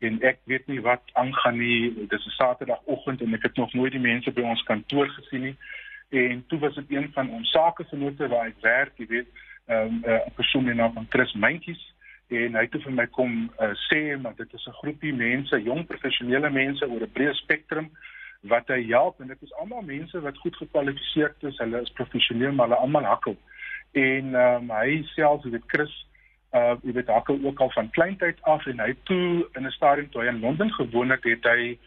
en 0.00 0.22
ek 0.22 0.38
weet 0.44 0.66
nie 0.66 0.80
wat 0.80 1.02
aangaan 1.12 1.58
nie. 1.58 2.06
Dis 2.08 2.26
'n 2.26 2.36
Saterdagoggend 2.38 3.20
en 3.20 3.34
ek 3.34 3.42
het 3.42 3.56
nog 3.56 3.72
nooit 3.72 3.92
die 3.92 4.00
mense 4.00 4.30
by 4.30 4.40
ons 4.40 4.62
kantoor 4.62 5.08
gesien 5.08 5.42
nie. 5.42 5.56
En 6.10 6.44
toe 6.46 6.58
was 6.58 6.74
dit 6.74 6.84
een 6.88 7.10
van 7.12 7.30
ons 7.30 7.50
sakevernote 7.50 8.28
waar 8.28 8.46
ek 8.46 8.60
werk, 8.60 8.92
jy 8.96 9.06
weet, 9.06 9.28
ehm, 9.66 9.94
'n 9.94 10.10
um, 10.10 10.32
persoon 10.34 10.64
met 10.64 10.76
naam 10.76 10.92
van 10.92 11.06
Chris 11.08 11.32
Mentjies 11.32 11.94
en 12.28 12.54
hy 12.54 12.62
het 12.62 12.82
vir 12.82 12.92
my 12.92 13.06
kom 13.06 13.50
uh, 13.60 13.74
sê 13.90 14.16
maar 14.20 14.34
dit 14.36 14.52
is 14.52 14.66
'n 14.66 14.78
groepie 14.82 15.12
mense, 15.12 15.62
jong 15.62 15.86
professionele 15.86 16.50
mense 16.50 16.88
oor 16.88 17.02
'n 17.02 17.12
breë 17.12 17.34
spektrum 17.34 17.90
wat 18.40 18.68
hy 18.68 18.86
help 18.88 19.20
en 19.20 19.26
dit 19.26 19.42
is 19.42 19.52
almal 19.52 19.82
mense 19.82 20.20
wat 20.20 20.38
goed 20.38 20.56
gekwalifiseer 20.56 21.34
is. 21.40 21.58
Hulle 21.58 21.80
is 21.80 21.92
professioneel, 21.92 22.52
maar 22.52 22.68
hulle 22.68 22.80
almal 22.80 23.04
hakkel. 23.04 23.36
En 23.92 24.34
ehm 24.34 24.70
um, 24.70 24.76
hy 24.76 25.02
self, 25.14 25.44
weet 25.44 25.66
Chris 25.66 26.06
uh 26.54 26.74
jy 26.82 26.92
weet 26.92 27.06
hakkel 27.06 27.38
ook 27.46 27.60
al 27.60 27.70
van 27.70 27.90
kleintyd 27.90 28.42
af 28.42 28.66
en 28.66 28.80
hy 28.82 28.94
toe 29.02 29.48
in 29.54 29.66
'n 29.66 29.70
stadium 29.70 30.10
toe 30.10 30.22
hy 30.22 30.28
in 30.28 30.40
Londen 30.40 30.72
gewoon 30.72 31.10
het, 31.10 31.24
het 31.24 31.44
hy 31.44 31.78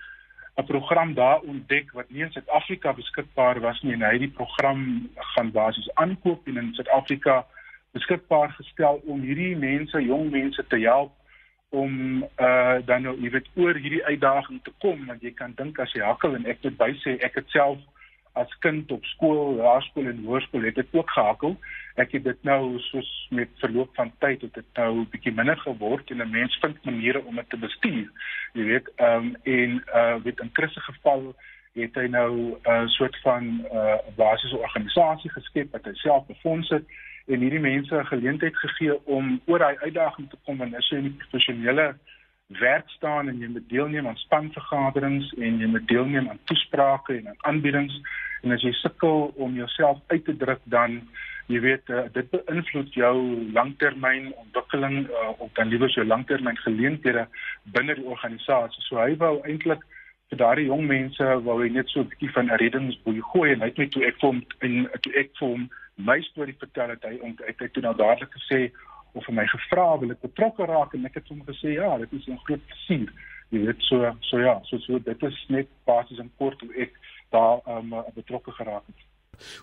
'n 0.56 0.66
program 0.66 1.14
daar 1.14 1.40
ontdek 1.40 1.92
wat 1.92 2.10
nie 2.10 2.24
in 2.24 2.32
Suid-Afrika 2.32 2.94
beskikbaar 2.94 3.60
was 3.60 3.82
nie 3.82 3.94
en 3.94 4.02
hy 4.02 4.12
het 4.12 4.20
die 4.20 4.38
program 4.40 5.10
gaan 5.16 5.52
basies 5.52 5.96
aankoop 5.96 6.48
en 6.48 6.58
in 6.58 6.74
Suid-Afrika 6.74 7.46
beskikbaar 7.92 8.50
gestel 8.50 9.02
om 9.06 9.22
hierdie 9.22 9.58
mense, 9.58 10.02
jong 10.02 10.32
mense 10.32 10.68
te 10.68 10.80
help 10.80 11.12
om 11.70 12.24
uh 12.38 12.78
dan 12.86 13.02
nou 13.02 13.16
jy 13.22 13.30
weet 13.30 13.50
oor 13.56 13.76
hierdie 13.76 14.06
uitdaging 14.06 14.62
te 14.64 14.72
kom. 14.80 15.06
Want 15.06 15.22
jy 15.22 15.34
kan 15.34 15.54
dink 15.56 15.80
as 15.80 15.94
jy 15.94 16.02
hakkel 16.06 16.36
en 16.36 16.46
ek 16.46 16.62
moet 16.64 16.78
bysê 16.78 17.18
ek 17.26 17.36
het 17.42 17.50
self 17.50 17.80
as 18.34 18.58
kind 18.60 18.92
op 18.92 19.06
skool, 19.06 19.56
laerskool 19.56 20.10
en 20.10 20.24
hoërskool 20.26 20.66
het 20.66 20.76
dit 20.76 20.88
ook 20.92 21.10
gehakkel. 21.10 21.58
Ek 22.02 22.12
het 22.12 22.24
dit 22.24 22.44
nou 22.44 22.80
soos 22.90 23.10
met 23.30 23.50
verloop 23.62 23.96
van 23.96 24.12
tyd 24.20 24.42
het 24.42 24.54
dit 24.54 24.80
nou 24.80 25.06
bietjie 25.14 25.34
minder 25.34 25.58
geword 25.58 26.10
en 26.12 26.22
'n 26.22 26.30
mens 26.30 26.58
vind 26.62 26.84
maniere 26.84 27.24
om 27.24 27.36
dit 27.36 27.50
te 27.50 27.58
bestuur. 27.58 28.10
Jy 28.54 28.64
weet, 28.64 28.92
ehm 28.96 29.18
um, 29.18 29.36
en 29.44 29.84
uh 29.96 30.16
weet 30.24 30.40
in 30.40 30.50
Chris 30.54 30.74
se 30.74 30.80
geval 30.80 31.36
het 31.74 31.96
hy 31.96 32.08
nou 32.08 32.32
'n 32.34 32.58
uh, 32.70 32.88
soort 32.88 33.18
van 33.22 33.44
'n 33.44 33.66
uh, 33.74 33.96
basiese 34.16 34.58
organisasie 34.58 35.30
geskep 35.30 35.72
wat 35.72 35.86
hy 35.86 35.94
self 35.94 36.26
befonds 36.26 36.70
het 36.70 36.86
en 37.26 37.40
hierdie 37.40 37.60
mense 37.60 37.96
'n 37.96 38.06
geleentheid 38.06 38.58
gegee 38.58 39.06
om 39.06 39.42
oor 39.46 39.60
daai 39.60 39.78
uitdaging 39.78 40.30
te 40.30 40.38
kom 40.44 40.62
en 40.62 40.74
is 40.74 40.88
so 40.88 40.96
in 40.96 41.10
die 41.10 41.18
professionele 41.22 41.96
werk 42.48 42.90
staan 42.90 43.30
en 43.30 43.40
jy 43.40 43.48
moet 43.48 43.70
deelneem 43.70 44.08
aan 44.08 44.18
spanvergaderings 44.18 45.34
en 45.38 45.60
jy 45.60 45.68
moet 45.68 45.88
deelneem 45.88 46.30
aan 46.30 46.40
toesprake 46.44 47.18
en 47.18 47.28
aan 47.28 47.44
aanbiedings 47.50 47.96
en 48.44 48.52
as 48.52 48.62
jy 48.62 48.72
sukkel 48.72 49.32
om 49.36 49.56
jouself 49.56 50.00
uit 50.08 50.26
te 50.26 50.36
druk 50.38 50.62
dan 50.64 51.02
jy 51.52 51.60
weet 51.64 51.90
uh, 51.92 52.06
dit 52.16 52.30
beïnvloed 52.32 52.94
jou 52.96 53.16
langtermyn 53.56 54.30
ontwikkeling 54.46 55.08
uh, 55.10 55.34
of 55.38 55.52
dan 55.60 55.72
liewer 55.72 55.92
jou 55.92 56.06
langtermyn 56.06 56.58
geleenthede 56.64 57.28
binne 57.76 57.96
die 58.00 58.08
organisasie. 58.08 58.84
So 58.88 59.02
hy 59.02 59.18
wou 59.20 59.36
eintlik 59.44 59.84
vir 60.32 60.40
daardie 60.40 60.70
jong 60.70 60.88
mense 60.88 61.30
wou 61.48 61.60
hy 61.62 61.70
net 61.70 61.92
so 61.92 62.02
'n 62.02 62.10
bietjie 62.12 62.32
van 62.36 62.48
'n 62.48 62.60
reddingsboei 62.64 63.22
gooi 63.34 63.52
en 63.52 63.62
hy 63.62 63.72
het 63.72 63.78
my 63.78 63.88
toe 63.88 64.06
ek 64.06 64.20
kom 64.20 64.44
en 64.60 64.88
toe 65.02 65.14
ek 65.20 65.36
vir 65.40 65.48
hom 65.48 65.70
my 65.98 66.22
storie 66.22 66.56
vertel 66.60 66.90
het 66.90 67.04
hy 67.04 67.20
ont, 67.22 67.42
ek 67.42 67.60
het 67.60 67.74
toe 67.74 67.84
nou 67.84 67.96
dadelik 67.96 68.32
gesê 68.40 68.72
of 69.14 69.26
vir 69.26 69.36
my 69.40 69.46
gevra 69.48 69.88
wil 70.02 70.12
ek 70.12 70.26
betrokke 70.26 70.66
raak 70.66 70.94
en 70.94 71.06
ek 71.06 71.20
het 71.22 71.32
hom 71.32 71.42
gesê 71.48 71.78
ja, 71.78 71.98
dit 71.98 72.14
is 72.14 72.28
'n 72.28 72.44
groot 72.46 72.68
plesier. 72.68 73.14
Jy 73.52 73.66
weet 73.66 73.82
so 73.90 74.16
so 74.22 74.38
ja, 74.40 74.60
so 74.64 74.78
so 74.80 75.00
dit 75.00 75.24
is 75.24 75.46
net 75.50 75.68
basies 75.86 76.20
in 76.20 76.32
kort 76.38 76.62
hoe 76.62 76.74
ek 76.76 76.94
daar 77.32 77.62
um, 77.68 77.94
betrokke 78.16 78.52
geraak 78.52 78.86
het. 78.88 79.10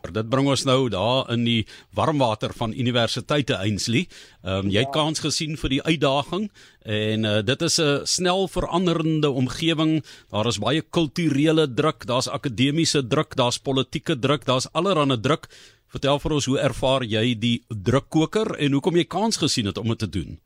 Maar 0.02 0.12
dit 0.12 0.28
bring 0.28 0.48
ons 0.50 0.64
nou 0.66 0.88
daar 0.92 1.30
in 1.32 1.44
die 1.46 1.66
warmwater 1.94 2.52
van 2.56 2.74
universiteite 2.74 3.58
Ainslie. 3.58 4.06
Ehm 4.42 4.66
um, 4.66 4.70
jy 4.70 4.84
het 4.84 4.94
ja. 4.94 4.96
kans 4.98 5.22
gesien 5.24 5.56
vir 5.56 5.76
die 5.76 5.82
uitdaging 5.82 6.50
en 6.82 7.24
uh, 7.24 7.40
dit 7.42 7.62
is 7.62 7.78
'n 7.80 8.06
snel 8.06 8.48
veranderende 8.48 9.30
omgewing. 9.30 10.02
Daar 10.30 10.46
is 10.46 10.58
baie 10.58 10.82
kulturele 10.82 11.74
druk, 11.74 12.06
daar's 12.06 12.28
akademiese 12.28 13.06
druk, 13.06 13.36
daar's 13.36 13.58
politieke 13.58 14.18
druk, 14.18 14.44
daar's 14.44 14.72
allerlei 14.72 15.20
druk. 15.20 15.48
Vertel 15.90 16.20
vir 16.22 16.32
ons 16.36 16.46
hoe 16.46 16.60
ervaar 16.62 17.02
jy 17.02 17.24
die 17.34 17.56
drukkoker 17.66 18.54
en 18.62 18.76
hoekom 18.76 18.98
jy 19.00 19.08
kans 19.10 19.40
gesien 19.42 19.66
het 19.66 19.78
om 19.80 19.90
dit 19.90 19.98
te 19.98 20.08
doen? 20.08 20.36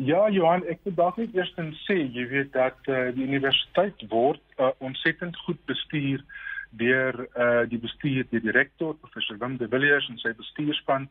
Ja, 0.00 0.24
Johan, 0.32 0.64
ek 0.72 0.80
wil 0.88 0.96
dalk 0.96 1.18
net 1.20 1.34
eers 1.36 1.52
sê, 1.84 1.98
jy 2.10 2.24
weet 2.30 2.54
dat 2.56 2.88
uh, 2.88 3.12
die 3.14 3.26
universiteit 3.28 4.00
word 4.10 4.40
uh, 4.58 4.72
ontsettend 4.80 5.36
goed 5.44 5.60
bestuur 5.70 6.24
deur 6.70 7.16
uh 7.34 7.66
die 7.66 7.78
bestuur, 7.82 8.26
die 8.30 8.40
direkteur, 8.42 8.94
professor 9.02 9.38
Wim 9.38 9.56
de 9.58 9.66
Villiers 9.68 10.06
en 10.08 10.18
sy 10.22 10.30
bestuurspan. 10.38 11.08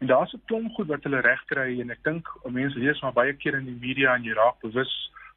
En 0.00 0.06
daar's 0.08 0.32
'n 0.32 0.40
klomp 0.48 0.72
goed 0.72 0.88
wat 0.88 1.04
hulle 1.04 1.20
regkry 1.20 1.80
en 1.80 1.90
ek 1.90 2.04
dink 2.04 2.28
mense 2.48 2.78
lees 2.78 3.00
maar 3.00 3.12
baie 3.12 3.32
keer 3.32 3.54
in 3.60 3.68
die 3.68 3.80
media 3.80 4.14
en 4.14 4.24
jy 4.24 4.32
raak 4.32 4.60
bewus 4.60 4.92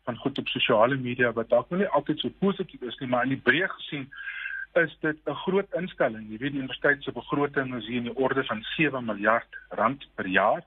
van 0.06 0.18
goed 0.18 0.40
op 0.40 0.48
sosiale 0.48 0.96
media 0.96 1.32
wat 1.32 1.50
dalk 1.50 1.70
nie 1.72 1.88
altyd 1.88 2.20
so 2.20 2.30
positief 2.40 2.82
is 2.82 2.98
nie, 3.00 3.08
maar 3.08 3.24
in 3.24 3.36
die 3.36 3.46
breë 3.48 3.68
gesien 3.68 4.08
is 4.78 4.98
dit 5.00 5.18
'n 5.26 5.34
groot 5.46 5.74
instelling. 5.74 6.30
Jy 6.30 6.38
weet 6.38 6.52
die 6.52 6.62
universiteit 6.62 7.04
se 7.04 7.12
begroting 7.12 7.76
is 7.76 7.88
hier 7.88 7.98
in 7.98 8.10
die 8.10 8.16
orde 8.16 8.44
van 8.44 8.64
7 8.76 9.06
miljard 9.06 9.58
rand 9.70 10.08
per 10.16 10.28
jaar. 10.28 10.64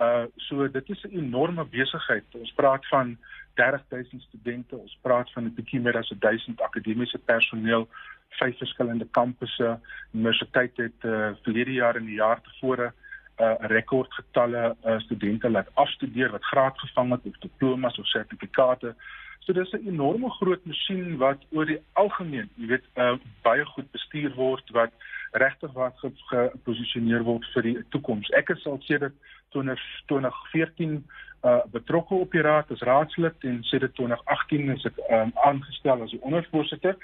Uh 0.00 0.24
so 0.36 0.68
dit 0.68 0.88
is 0.88 1.04
'n 1.04 1.18
enorme 1.18 1.64
besigheid. 1.64 2.24
Ons 2.32 2.52
praat 2.52 2.86
van 2.86 3.18
30000 3.54 4.22
studente, 4.22 4.76
ons 4.76 4.98
praat 5.02 5.32
van 5.32 5.44
'n 5.44 5.54
bietjie 5.54 5.80
meer 5.80 5.96
as 5.96 6.12
1000 6.18 6.60
akademiese 6.60 7.18
personeel, 7.18 7.88
vyf 8.28 8.58
verskillende 8.58 9.08
kampusse. 9.10 9.80
Die 10.10 10.20
universiteit 10.20 10.76
het 10.76 11.04
uh 11.04 11.30
verlede 11.42 11.72
jaar 11.72 11.96
en 11.96 12.04
die 12.04 12.20
jaar 12.20 12.40
tevore 12.42 12.92
uh 13.40 13.54
rekordgetalle 13.70 14.76
uh 14.84 14.98
studente 14.98 15.50
laat 15.50 15.70
afstudeer 15.74 16.30
wat 16.30 16.44
graad 16.44 16.78
gevang 16.78 17.10
het 17.10 17.26
of 17.26 17.38
diplomas 17.38 17.98
of 17.98 18.06
sertifikate. 18.06 18.94
So 19.38 19.52
dis 19.52 19.72
'n 19.72 19.88
enorme 19.88 20.30
groot 20.30 20.64
masjien 20.64 21.16
wat 21.16 21.38
oor 21.50 21.66
die 21.66 21.80
algemeen, 21.92 22.50
jy 22.54 22.66
weet, 22.66 22.84
uh 22.96 23.16
baie 23.42 23.64
goed 23.64 23.90
bestuur 23.90 24.34
word 24.34 24.70
wat 24.70 24.92
regtig 25.32 25.72
wat 25.72 25.94
geposisioneer 26.00 27.22
word 27.22 27.44
vir 27.54 27.62
die 27.62 27.78
toekoms. 27.88 28.30
Ek 28.30 28.48
is 28.48 28.66
al 28.66 28.80
sedert 28.80 29.14
2014 29.50 31.04
uh 31.44 31.60
betrokke 31.70 32.14
op 32.14 32.32
die 32.32 32.42
raad 32.42 32.70
as 32.70 32.80
raadslid 32.80 33.44
en 33.46 33.62
sedert 33.62 33.94
2018 33.94 34.70
is 34.70 34.84
ek 34.84 34.96
um, 35.10 35.32
aangestel 35.34 36.02
as 36.02 36.10
die 36.10 36.22
ondervoorsitter. 36.22 36.96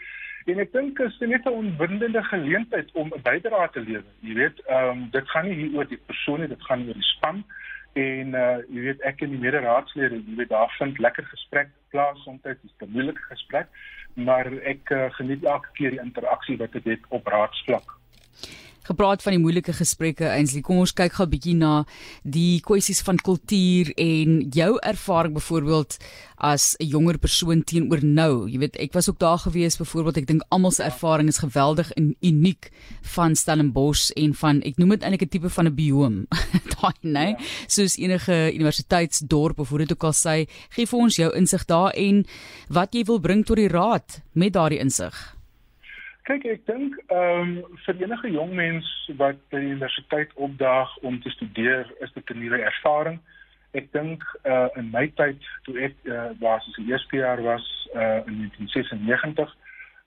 En 0.44 0.58
ek 0.60 0.72
dink 0.72 0.98
dit 0.98 1.06
is 1.08 1.18
net 1.28 1.46
'n 1.48 1.58
onwindende 1.60 2.22
geleentheid 2.22 2.90
om 2.92 3.12
'n 3.14 3.22
bydrae 3.22 3.68
te 3.72 3.80
lewer. 3.80 4.12
Jy 4.20 4.34
weet, 4.34 4.60
ehm 4.66 4.88
um, 4.88 5.08
dit 5.10 5.30
gaan 5.30 5.48
nie 5.48 5.54
hier 5.54 5.76
oor 5.76 5.88
die 5.88 6.02
persoon 6.06 6.40
nie, 6.40 6.48
dit 6.48 6.64
gaan 6.68 6.86
oor 6.86 7.00
die 7.00 7.10
span. 7.16 7.44
En 7.94 8.34
uh 8.34 8.58
jy 8.74 8.80
weet 8.88 9.00
ek 9.00 9.20
en 9.22 9.30
die 9.30 9.44
mederaadslede, 9.46 10.20
jy 10.26 10.36
weet 10.36 10.48
daar 10.48 10.74
vind 10.78 10.98
lekker 10.98 11.24
gesprek 11.24 11.68
plaas 11.90 12.22
soms 12.24 12.44
is 12.44 12.60
dit 12.60 12.88
'n 12.88 12.92
moeilike 12.92 13.22
gesprek, 13.28 13.68
maar 14.14 14.46
ek 14.52 14.90
uh, 14.90 15.10
geniet 15.10 15.44
elke 15.44 15.68
keer 15.72 15.90
die 15.90 16.04
interaksie 16.06 16.56
wat 16.56 16.72
dit 16.72 16.84
het 16.84 17.00
op 17.08 17.26
raadsvlak 17.26 18.03
gepraat 18.84 19.22
van 19.24 19.36
die 19.36 19.40
moeilike 19.42 19.72
gesprekke 19.72 20.28
Ainsley. 20.30 20.62
Kom 20.64 20.82
ons 20.82 20.92
kyk 20.92 21.12
gou 21.12 21.26
'n 21.26 21.30
bietjie 21.30 21.56
na 21.56 21.84
die 22.22 22.60
kwessies 22.60 23.02
van 23.02 23.16
kultuur 23.16 23.92
en 23.96 24.50
jou 24.50 24.78
ervaring 24.82 25.34
byvoorbeeld 25.34 25.98
as 26.36 26.76
'n 26.78 26.86
jonger 26.86 27.18
persoon 27.18 27.64
teenoor 27.64 28.04
nou. 28.04 28.48
Jy 28.48 28.58
weet, 28.58 28.76
ek 28.76 28.92
was 28.92 29.08
ook 29.08 29.18
daar 29.18 29.38
gewees 29.38 29.76
byvoorbeeld. 29.76 30.16
Ek 30.16 30.26
dink 30.26 30.42
almal 30.48 30.70
se 30.70 30.82
ervaring 30.82 31.28
is 31.28 31.38
geweldig 31.38 31.92
en 31.92 32.16
uniek 32.20 32.70
van 33.02 33.34
Stellenbosch 33.34 34.10
en 34.10 34.34
van 34.34 34.62
ek 34.62 34.76
noem 34.76 34.90
dit 34.90 35.02
eintlik 35.02 35.22
'n 35.22 35.28
tipe 35.28 35.50
van 35.50 35.66
'n 35.66 35.74
bioom. 35.74 36.26
Daai, 36.74 36.94
né? 37.02 37.28
Ja. 37.28 37.36
Soos 37.66 37.96
enige 37.96 38.52
universiteitsdorp 38.54 39.58
of 39.58 39.68
hoe 39.68 39.78
dit 39.78 39.92
ook 39.92 40.04
al 40.04 40.12
sê, 40.12 40.48
gee 40.68 40.86
vir 40.86 40.98
ons 40.98 41.16
jou 41.16 41.30
insig 41.34 41.64
daar 41.64 41.92
en 41.92 42.26
wat 42.68 42.94
jy 42.94 43.04
wil 43.04 43.20
bring 43.20 43.44
tot 43.44 43.56
die 43.56 43.68
raad 43.68 44.22
met 44.32 44.52
daardie 44.52 44.78
insig. 44.78 45.34
Kyk, 46.24 46.44
ek 46.48 46.62
dink 46.64 46.94
ehm 47.12 47.50
um, 47.60 47.72
vir 47.84 47.98
enige 48.00 48.28
jong 48.32 48.52
mens 48.56 48.86
wat 49.20 49.40
by 49.52 49.58
die 49.60 49.74
universiteit 49.74 50.30
opdaag 50.46 50.94
om 51.04 51.18
te 51.20 51.32
studeer, 51.34 51.90
is 52.06 52.14
dit 52.14 52.30
'n 52.32 52.38
nuwe 52.40 52.60
ervaring. 52.64 53.18
Ek 53.80 53.90
dink 53.92 54.24
uh 54.52 54.70
in 54.80 54.88
my 54.94 55.04
tyd 55.20 55.44
toe 55.66 55.76
ek 55.88 56.08
uh 56.08 56.30
basies 56.40 56.78
die 56.80 56.86
eerste 56.94 57.20
jaar 57.20 57.42
was 57.44 57.66
uh 57.92 58.24
in 58.24 58.40
1996, 58.40 59.52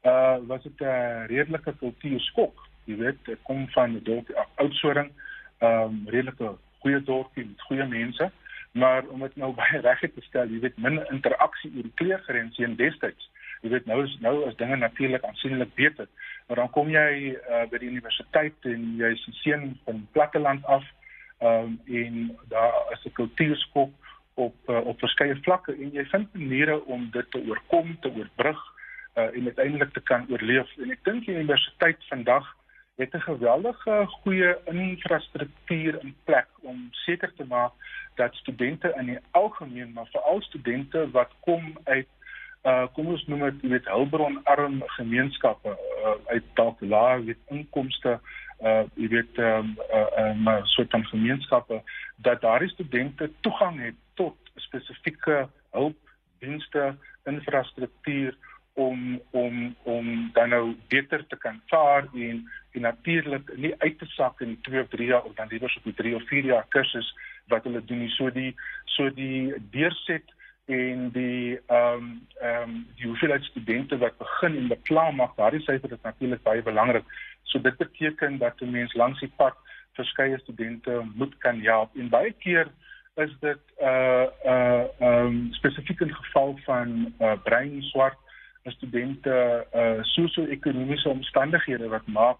uh 0.10 0.42
was 0.50 0.64
dit 0.64 0.82
'n 0.82 1.30
redelike 1.30 1.76
kultuurskok. 1.84 2.66
Jy 2.90 2.98
weet, 3.04 3.22
ek 3.38 3.44
kom 3.44 3.68
van 3.78 3.94
'n 3.94 4.04
dorp 4.10 4.34
Oudtshoorn, 4.56 5.14
ehm 5.62 5.86
um, 5.86 6.04
redelike 6.10 6.58
goeie 6.82 7.04
dorpie 7.04 7.46
met 7.46 7.68
goeie 7.70 7.86
mense, 7.86 8.32
maar 8.72 9.06
om 9.14 9.22
dit 9.22 9.36
nou 9.36 9.54
baie 9.62 9.86
reg 9.86 10.00
te 10.00 10.26
stel, 10.32 10.50
jy 10.50 10.66
weet, 10.66 10.78
min 10.78 10.98
interaksie 11.14 11.72
oor 11.76 11.86
die 11.86 11.98
kleurgrense 12.02 12.64
en 12.64 12.76
destyds 12.76 13.30
jy 13.62 13.70
weet 13.70 13.86
nou 13.86 14.04
is 14.04 14.18
nou 14.22 14.48
is 14.48 14.56
dinge 14.56 14.76
natuurlik 14.76 15.24
aansienlik 15.24 15.74
beter. 15.76 16.08
Maar 16.48 16.56
dan 16.56 16.70
kom 16.70 16.90
jy 16.90 17.36
uh, 17.36 17.66
by 17.72 17.78
die 17.78 17.90
universiteit 17.90 18.56
en 18.62 18.96
jy 18.98 19.12
is 19.12 19.28
'n 19.28 19.40
seun 19.44 19.80
van 19.86 20.08
platteland 20.12 20.66
af 20.66 20.84
um, 21.42 21.80
en 21.86 22.38
daar 22.50 22.74
is 22.92 23.06
'n 23.06 23.14
kultuurskok 23.14 23.94
op 24.34 24.56
uh, 24.70 24.86
op 24.86 25.00
verskeie 25.00 25.36
vlakke 25.42 25.74
en 25.74 25.92
jy 25.92 26.06
vind 26.06 26.34
maniere 26.34 26.86
om 26.86 27.10
dit 27.12 27.32
te 27.32 27.42
oorkom, 27.48 27.98
te 28.00 28.12
oorbrug 28.14 28.62
uh, 29.18 29.24
en 29.24 29.44
uiteindelik 29.44 29.94
te 29.94 30.02
kan 30.02 30.28
oorleef. 30.30 30.78
En 30.78 30.92
ek 30.92 31.04
dink 31.04 31.26
die 31.26 31.36
universiteit 31.36 31.98
vandag 32.10 32.56
het 32.98 33.14
'n 33.14 33.28
geweldige 33.30 34.06
goeie 34.22 34.58
infrastruktuur 34.66 36.00
in 36.02 36.16
plek 36.24 36.48
om 36.62 36.88
seker 36.92 37.34
te 37.34 37.46
maak 37.46 37.74
dat 38.16 38.36
studente 38.36 38.94
in 38.98 39.06
die 39.06 39.20
algemeen 39.32 39.94
maar 39.94 40.08
veral 40.12 40.42
studente 40.42 41.10
wat 41.12 41.32
kom 41.40 41.78
uit 41.84 42.08
uh 42.64 42.88
kom 42.94 43.08
ons 43.08 43.26
noem 43.28 43.46
dit 43.50 43.70
met 43.76 43.86
hulpbron 43.86 44.40
arm 44.44 44.82
gemeenskappe 44.98 45.70
uh, 45.70 46.16
uit 46.34 46.44
dalk 46.54 46.82
lae 46.82 47.24
weet 47.30 47.54
inkomste 47.54 48.20
uh 48.64 48.84
jy 48.96 49.08
weet 49.14 49.38
ehm 49.38 49.60
um, 49.60 49.78
uh, 49.94 50.26
um, 50.26 50.48
uh, 50.48 50.64
soort 50.74 50.92
van 50.92 51.06
gemeenskappe 51.06 51.82
dat 52.16 52.42
daardie 52.42 52.70
studente 52.70 53.32
toegang 53.40 53.80
het 53.84 53.96
tot 54.14 54.36
spesifieke 54.56 55.48
hulpdienste 55.72 56.96
infrastruktuur 57.24 58.38
om 58.78 59.22
om 59.32 59.76
om 59.84 60.30
dan 60.34 60.50
nou 60.50 60.76
beter 60.88 61.28
te 61.28 61.38
kan 61.38 61.62
vaar 61.66 62.08
en 62.14 62.50
en 62.72 62.82
natuurlik 62.82 63.52
nie 63.56 63.74
uit 63.78 64.00
te 64.00 64.06
sak 64.06 64.42
in 64.42 64.58
2 64.62 64.82
of 64.82 64.90
3 64.90 65.08
jaar 65.08 65.24
of 65.24 65.34
dan 65.36 65.48
liewer 65.48 65.70
so 65.70 65.92
3 65.96 66.16
of 66.16 66.28
4 66.28 66.46
jaar 66.46 66.66
kursus 66.70 67.16
wat 67.48 67.64
hulle 67.64 67.84
doen 67.86 68.10
so 68.10 68.32
die 68.32 68.56
so 68.86 69.10
die 69.14 69.54
deurset 69.72 70.34
en 70.68 71.10
die 71.16 71.60
ehm 71.68 71.94
um, 71.94 72.28
ehm 72.40 72.70
um, 72.70 72.88
die 72.96 73.08
hoeveelheid 73.08 73.44
studente 73.44 73.98
wat 73.98 74.18
begin 74.18 74.58
en 74.58 74.68
beplan 74.68 75.16
maak, 75.16 75.36
daardie 75.36 75.64
syfer 75.64 75.92
is 75.92 76.04
natuurlik 76.04 76.44
baie 76.44 76.62
belangrik. 76.62 77.06
So 77.44 77.62
dit 77.62 77.78
beteken 77.78 78.38
dat 78.38 78.62
'n 78.62 78.72
mens 78.72 78.94
langs 78.94 79.20
die 79.20 79.32
pad 79.36 79.56
verskeie 79.94 80.40
studente 80.40 81.02
moet 81.16 81.38
kan 81.38 81.62
help. 81.62 81.96
En 81.96 82.10
baie 82.10 82.32
keer 82.32 82.68
is 83.16 83.32
dit 83.40 83.60
'n 83.80 83.84
uh, 83.84 84.26
'n 84.44 84.50
uh, 84.50 84.84
ehm 85.00 85.26
um, 85.26 85.54
spesifiek 85.54 86.00
in 86.00 86.16
geval 86.16 86.60
van 86.66 87.14
uh, 87.20 87.34
brein 87.44 87.82
swart 87.82 88.18
studente 88.72 89.68
uh, 89.76 90.04
sosio-ekonomiese 90.04 91.10
omstandighede 91.10 91.88
wat 91.88 92.08
maak 92.08 92.38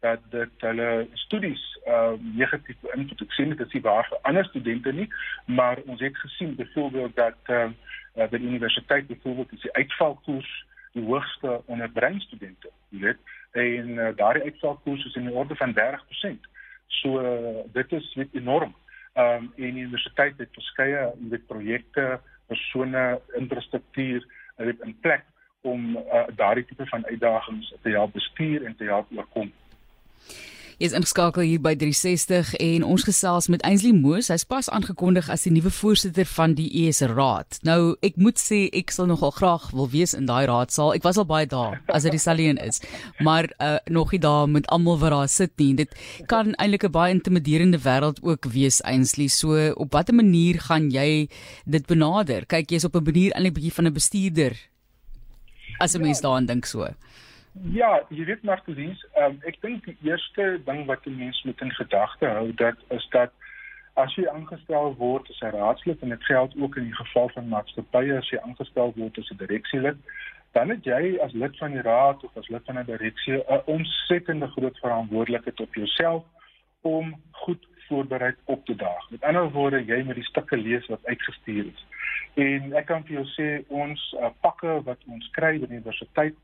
dat 0.00 0.20
dit 0.30 0.64
hulle 0.66 1.08
studies 1.12 1.62
uh 1.86 2.12
negatief 2.20 2.76
beïnvloed. 2.80 3.22
Ek 3.26 3.36
sien 3.36 3.52
dit 3.54 3.60
is 3.66 3.76
nie 3.76 3.82
waar 3.82 4.06
vir 4.08 4.18
ander 4.30 4.44
studente 4.44 4.92
nie, 4.92 5.08
maar 5.46 5.82
ons 5.86 6.00
het 6.00 6.16
gesien 6.16 6.54
byvoorbeeld 6.58 7.16
dat 7.16 7.52
uh, 7.54 7.68
uh 8.16 8.28
by 8.28 8.38
die 8.38 8.50
universiteit 8.52 9.06
byvoorbeeld 9.06 9.52
is 9.52 9.66
die 9.66 9.74
uitvalkoers 9.80 10.52
die 10.92 11.04
hoogste 11.04 11.60
onder 11.66 11.90
breinstudente, 11.92 12.70
jy 12.88 13.00
weet, 13.02 13.18
en 13.52 13.90
uh, 13.98 14.08
daardie 14.16 14.46
uitvalkoers 14.48 15.04
is 15.04 15.16
in 15.20 15.28
die 15.28 15.34
orde 15.36 15.56
van 15.56 15.74
30%. 15.76 16.48
So 17.00 17.20
uh, 17.20 17.64
dit 17.72 17.92
is 17.92 18.14
weet 18.14 18.34
enorm. 18.34 18.74
Um 19.18 19.52
en 19.56 19.74
die 19.74 19.84
universiteit 19.84 20.38
het 20.38 20.54
verskeie 20.54 21.08
met 21.18 21.46
projekte, 21.46 22.20
persone, 22.46 23.20
infrastruktuur, 23.36 24.26
weet 24.56 24.80
in 24.86 24.96
plek 25.00 25.24
om 25.60 25.96
uh, 25.96 26.26
daardie 26.36 26.64
tipe 26.64 26.86
van 26.86 27.06
uitdagings 27.06 27.72
te 27.82 27.90
help 27.90 28.12
bestuur 28.12 28.64
en 28.64 28.76
te 28.76 28.84
help 28.84 29.10
oorkom. 29.16 29.52
Jy 30.78 30.86
is 30.86 30.92
ingeskakel 30.94 31.42
hier 31.42 31.58
by 31.58 31.72
360 31.74 32.52
en 32.62 32.84
ons 32.86 33.02
gesels 33.02 33.48
met 33.50 33.64
Ainsley 33.66 33.90
Moos. 33.90 34.28
Hy's 34.30 34.44
pas 34.46 34.68
aangekondig 34.70 35.26
as 35.26 35.42
die 35.42 35.50
nuwe 35.50 35.72
voorsitter 35.74 36.28
van 36.30 36.52
die 36.54 36.68
ES 36.84 37.00
Raad. 37.10 37.58
Nou, 37.66 37.96
ek 38.06 38.14
moet 38.22 38.38
sê 38.38 38.60
ek 38.70 38.94
sal 38.94 39.08
nogal 39.10 39.34
graag 39.34 39.64
wil 39.74 39.90
wees 39.90 40.14
in 40.14 40.28
daai 40.30 40.46
raadsaal. 40.46 40.92
Ek 40.94 41.02
was 41.02 41.18
al 41.18 41.26
baie 41.26 41.48
daar 41.50 41.80
as 41.90 42.06
dit 42.06 42.14
Saleen 42.22 42.62
is. 42.62 42.78
Maar 43.18 43.50
uh 43.58 43.80
nog 43.90 44.14
nie 44.14 44.22
daar 44.22 44.46
met 44.46 44.70
almal 44.70 45.02
wat 45.02 45.10
daar 45.16 45.28
sit 45.28 45.56
nie. 45.58 45.72
Dit 45.82 45.98
kan 46.30 46.54
eintlik 46.54 46.86
'n 46.86 46.94
baie 46.94 47.10
intimiderende 47.10 47.82
wêreld 47.82 48.22
ook 48.22 48.46
wees, 48.46 48.78
Ainsley. 48.82 49.26
So, 49.26 49.72
op 49.74 49.92
watter 49.92 50.14
manier 50.14 50.60
gaan 50.60 50.92
jy 50.94 51.28
dit 51.66 51.86
benader? 51.86 52.46
Kyk, 52.46 52.70
jy's 52.70 52.84
op 52.84 52.94
'n 52.94 53.02
manier 53.02 53.32
eintlik 53.34 53.54
bietjie 53.54 53.74
van 53.74 53.86
'n 53.86 53.92
bestuurder. 53.92 54.54
As 55.80 55.94
'n 55.94 56.00
mens 56.00 56.20
daaraan 56.20 56.46
dink 56.46 56.66
so. 56.66 56.86
Ja, 57.62 58.02
jy 58.08 58.24
weet 58.24 58.42
maar 58.42 58.62
presies. 58.62 59.00
Um, 59.18 59.38
ek 59.48 59.60
dink 59.60 59.84
die 59.84 59.96
eerste 60.06 60.60
ding 60.64 60.86
wat 60.86 61.06
'n 61.06 61.16
mens 61.16 61.42
moet 61.42 61.60
in 61.60 61.72
gedagte 61.72 62.26
hou, 62.26 62.54
dat 62.54 62.76
is 62.88 63.08
dat 63.10 63.32
as 63.94 64.14
jy 64.14 64.28
aangestel 64.28 64.94
word 64.96 65.30
as 65.30 65.40
'n 65.40 65.56
raadslid 65.56 66.02
en 66.02 66.08
dit 66.08 66.24
geld 66.24 66.54
ook 66.56 66.76
in 66.76 66.84
die 66.84 66.94
geval 66.94 67.28
van 67.28 67.48
maatskappye 67.48 68.16
as 68.16 68.30
jy 68.30 68.38
aangestel 68.38 68.92
word 68.96 69.18
as 69.18 69.30
'n 69.30 69.36
direksielid, 69.36 69.96
dan 70.52 70.68
het 70.68 70.84
jy 70.84 71.18
as 71.22 71.32
lid 71.32 71.56
van 71.58 71.72
die 71.72 71.82
raad 71.82 72.24
of 72.24 72.36
as 72.36 72.48
lid 72.48 72.64
van 72.64 72.78
'n 72.78 72.84
direksie 72.84 73.34
'n 73.34 73.62
ontsettende 73.64 74.46
groot 74.46 74.78
verantwoordelikheid 74.78 75.60
op 75.60 75.74
jouself 75.74 76.24
om 76.82 77.20
goed 77.30 77.66
voorberei 77.88 78.34
op 78.44 78.64
te 78.64 78.74
daag. 78.74 79.10
Met 79.10 79.22
ander 79.22 79.50
woorde, 79.50 79.84
jy 79.84 80.02
moet 80.02 80.14
die 80.14 80.30
stukke 80.30 80.56
lees 80.56 80.86
wat 80.86 81.06
uitgestuur 81.06 81.66
is. 81.66 81.86
En 82.34 82.72
ek 82.72 82.86
kan 82.86 83.04
vir 83.04 83.12
jou 83.12 83.26
sê 83.26 83.64
ons 83.68 84.14
uh, 84.20 84.30
pakke 84.40 84.82
wat 84.84 84.98
ons 85.06 85.30
kry 85.30 85.58
by 85.58 85.66
die 85.66 85.80
universiteit 85.80 86.34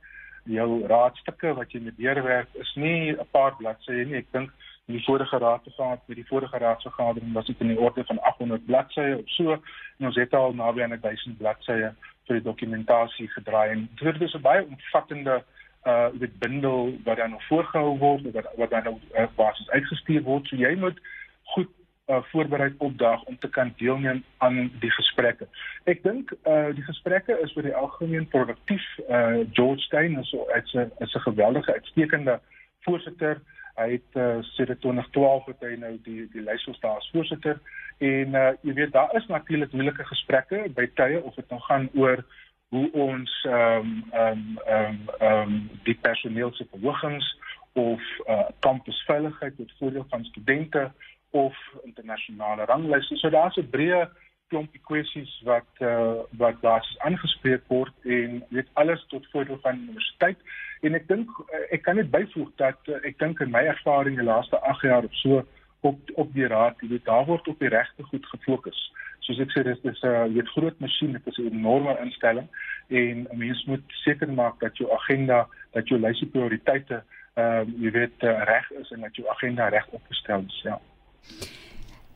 jou 0.45 0.87
raadstukke 0.87 1.55
wat 1.55 1.73
jy 1.73 1.81
met 1.81 1.97
deurwerk 1.97 2.49
is 2.55 2.75
nie 2.75 3.13
'n 3.13 3.29
paar 3.31 3.57
bladsye 3.57 4.05
nie. 4.05 4.17
Ek 4.17 4.33
dink 4.33 4.51
in 4.87 4.95
die 4.95 5.05
vorige 5.05 5.39
raadsvergadering 5.39 6.09
met 6.09 6.17
die 6.17 6.27
vorige 6.27 6.59
raadsvergadering 6.59 7.33
was 7.33 7.47
dit 7.47 7.61
in 7.61 7.69
die 7.69 7.81
orde 7.81 8.05
van 8.05 8.21
800 8.21 8.67
bladsye 8.67 9.19
of 9.19 9.29
so. 9.29 9.53
En 9.99 10.07
ons 10.07 10.17
het 10.17 10.35
al 10.35 10.53
naby 10.53 10.83
aan 10.83 10.99
1000 11.01 11.39
bladsye 11.39 11.95
vir 12.27 12.37
die 12.37 12.43
dokumentasie 12.43 13.29
gedraai. 13.29 13.71
En 13.71 13.89
dit 13.95 14.21
is 14.21 14.35
'n 14.35 14.41
baie 14.41 14.67
omvattende 14.67 15.45
uh 15.85 16.09
dit 16.13 16.39
bundel 16.39 16.97
wat 17.05 17.17
dan 17.17 17.41
voorgehou 17.49 17.99
word 17.99 18.33
wat 18.33 18.49
wat 18.57 18.71
dan 18.71 18.87
op 18.87 19.01
uh, 19.15 19.27
basis 19.37 19.71
uitgestuur 19.71 20.23
word. 20.23 20.47
So 20.47 20.57
jy 20.57 20.75
moet 20.75 21.01
goed 21.43 21.69
uh, 22.07 22.23
voorberei 22.23 22.75
opdag 22.79 23.23
om 23.25 23.39
te 23.39 23.49
kan 23.49 23.73
deelneem 23.77 24.25
aan 24.39 24.71
die 24.81 24.91
gesprekke. 24.91 25.49
Ek 25.85 26.03
dink 26.03 26.33
uh 26.45 26.71
die 26.77 26.85
gesprekke 26.85 27.39
is 27.45 27.53
vir 27.57 27.69
die 27.69 27.77
algemeen 27.77 28.29
produktief. 28.29 28.85
Uh 29.09 29.45
George 29.53 29.81
Stein 29.87 30.19
is 30.21 30.31
so 30.31 30.47
is 30.57 30.75
'n 30.75 30.91
is 30.99 31.15
'n 31.15 31.27
geweldige 31.29 31.73
uitstekende 31.73 32.41
voorsitter. 32.81 33.41
Hy 33.75 33.91
het 33.91 34.11
uh, 34.15 34.39
sedert 34.55 34.81
2012 34.81 35.47
het 35.47 35.61
hy 35.61 35.75
nou 35.75 35.99
die 36.03 36.29
die 36.33 36.43
lyshostaar 36.43 36.97
as 36.97 37.11
voorsitter 37.13 37.59
en 37.99 38.35
uh 38.35 38.53
jy 38.63 38.75
weet 38.75 38.93
daar 38.93 39.17
is 39.17 39.27
natuurlik 39.27 39.73
moeilike 39.73 40.05
gesprekke 40.05 40.69
by 40.75 40.87
tye 40.95 41.23
of 41.23 41.35
dit 41.35 41.51
nou 41.51 41.61
gaan 41.61 41.89
oor 41.95 42.25
hoe 42.69 42.91
ons 42.93 43.33
ehm 43.45 43.81
um, 43.81 44.05
ehm 44.13 44.39
um, 44.39 44.59
ehm 44.67 44.85
um, 44.85 45.09
ehm 45.19 45.43
um, 45.43 45.71
die 45.83 45.99
personeel 46.01 46.53
se 46.53 46.67
verhogings 46.71 47.39
of 47.73 48.01
uh 48.27 48.49
kampusveiligheid 48.61 49.57
tot 49.57 49.73
voordeel 49.79 50.07
van 50.09 50.25
studente 50.25 50.93
of 51.35 51.55
internasionale 51.83 52.65
ranglyste. 52.65 53.17
So 53.17 53.31
daar's 53.31 53.57
'n 53.57 53.71
breë 53.71 54.09
klomp 54.49 54.77
kwessies 54.87 55.33
wat 55.49 55.81
uh, 55.81 56.23
wat 56.39 56.61
daar 56.63 56.85
aangespreek 57.07 57.65
word 57.69 57.95
en 58.19 58.43
dit 58.51 58.69
alles 58.81 59.05
tot 59.09 59.27
voordeel 59.33 59.59
van 59.63 59.79
die 59.79 59.89
universiteit. 59.89 60.39
En 60.87 60.95
ek 60.95 61.09
dink 61.09 61.31
uh, 61.43 61.65
ek 61.75 61.83
kan 61.87 61.99
net 61.99 62.13
byvoeg 62.13 62.53
dat 62.63 62.93
uh, 62.93 63.01
ek 63.09 63.19
dink 63.23 63.41
in 63.41 63.51
my 63.55 63.65
ervaring 63.73 64.21
die 64.21 64.29
laaste 64.29 64.61
8 64.61 64.87
jaar 64.91 65.09
of 65.09 65.19
so 65.23 65.43
op 65.85 66.15
op 66.15 66.31
die 66.37 66.47
raad, 66.47 66.79
jy 66.81 66.93
weet 66.95 67.09
daar 67.11 67.27
word 67.27 67.49
op 67.49 67.59
die 67.59 67.73
regte 67.73 68.07
goed 68.13 68.31
gefokus. 68.37 68.81
Soos 69.27 69.43
ek 69.43 69.53
sê 69.57 69.67
dis 69.67 69.83
dis 69.83 70.03
'n 70.05 70.15
uh, 70.15 70.31
weet 70.37 70.55
groot 70.55 70.81
masjien, 70.87 71.19
dit 71.19 71.27
is 71.33 71.43
'n 71.43 71.51
enorme 71.51 71.99
instelling 72.07 72.49
en 72.89 73.27
'n 73.27 73.39
mens 73.43 73.65
moet 73.65 73.99
seker 74.07 74.33
maak 74.33 74.61
dat 74.61 74.77
jou 74.77 74.93
agenda, 74.93 75.47
dat 75.73 75.89
jou 75.89 76.01
lysie 76.01 76.31
prioriteite 76.31 77.03
ehm 77.35 77.69
uh, 77.69 77.81
jy 77.83 77.91
weet 77.91 78.23
uh, 78.23 78.43
reg 78.47 78.71
is 78.71 78.91
en 78.91 79.01
dat 79.01 79.17
jou 79.17 79.29
agenda 79.29 79.69
reg 79.69 79.87
opgestel 79.91 80.45
is, 80.47 80.61
ja. 80.63 80.79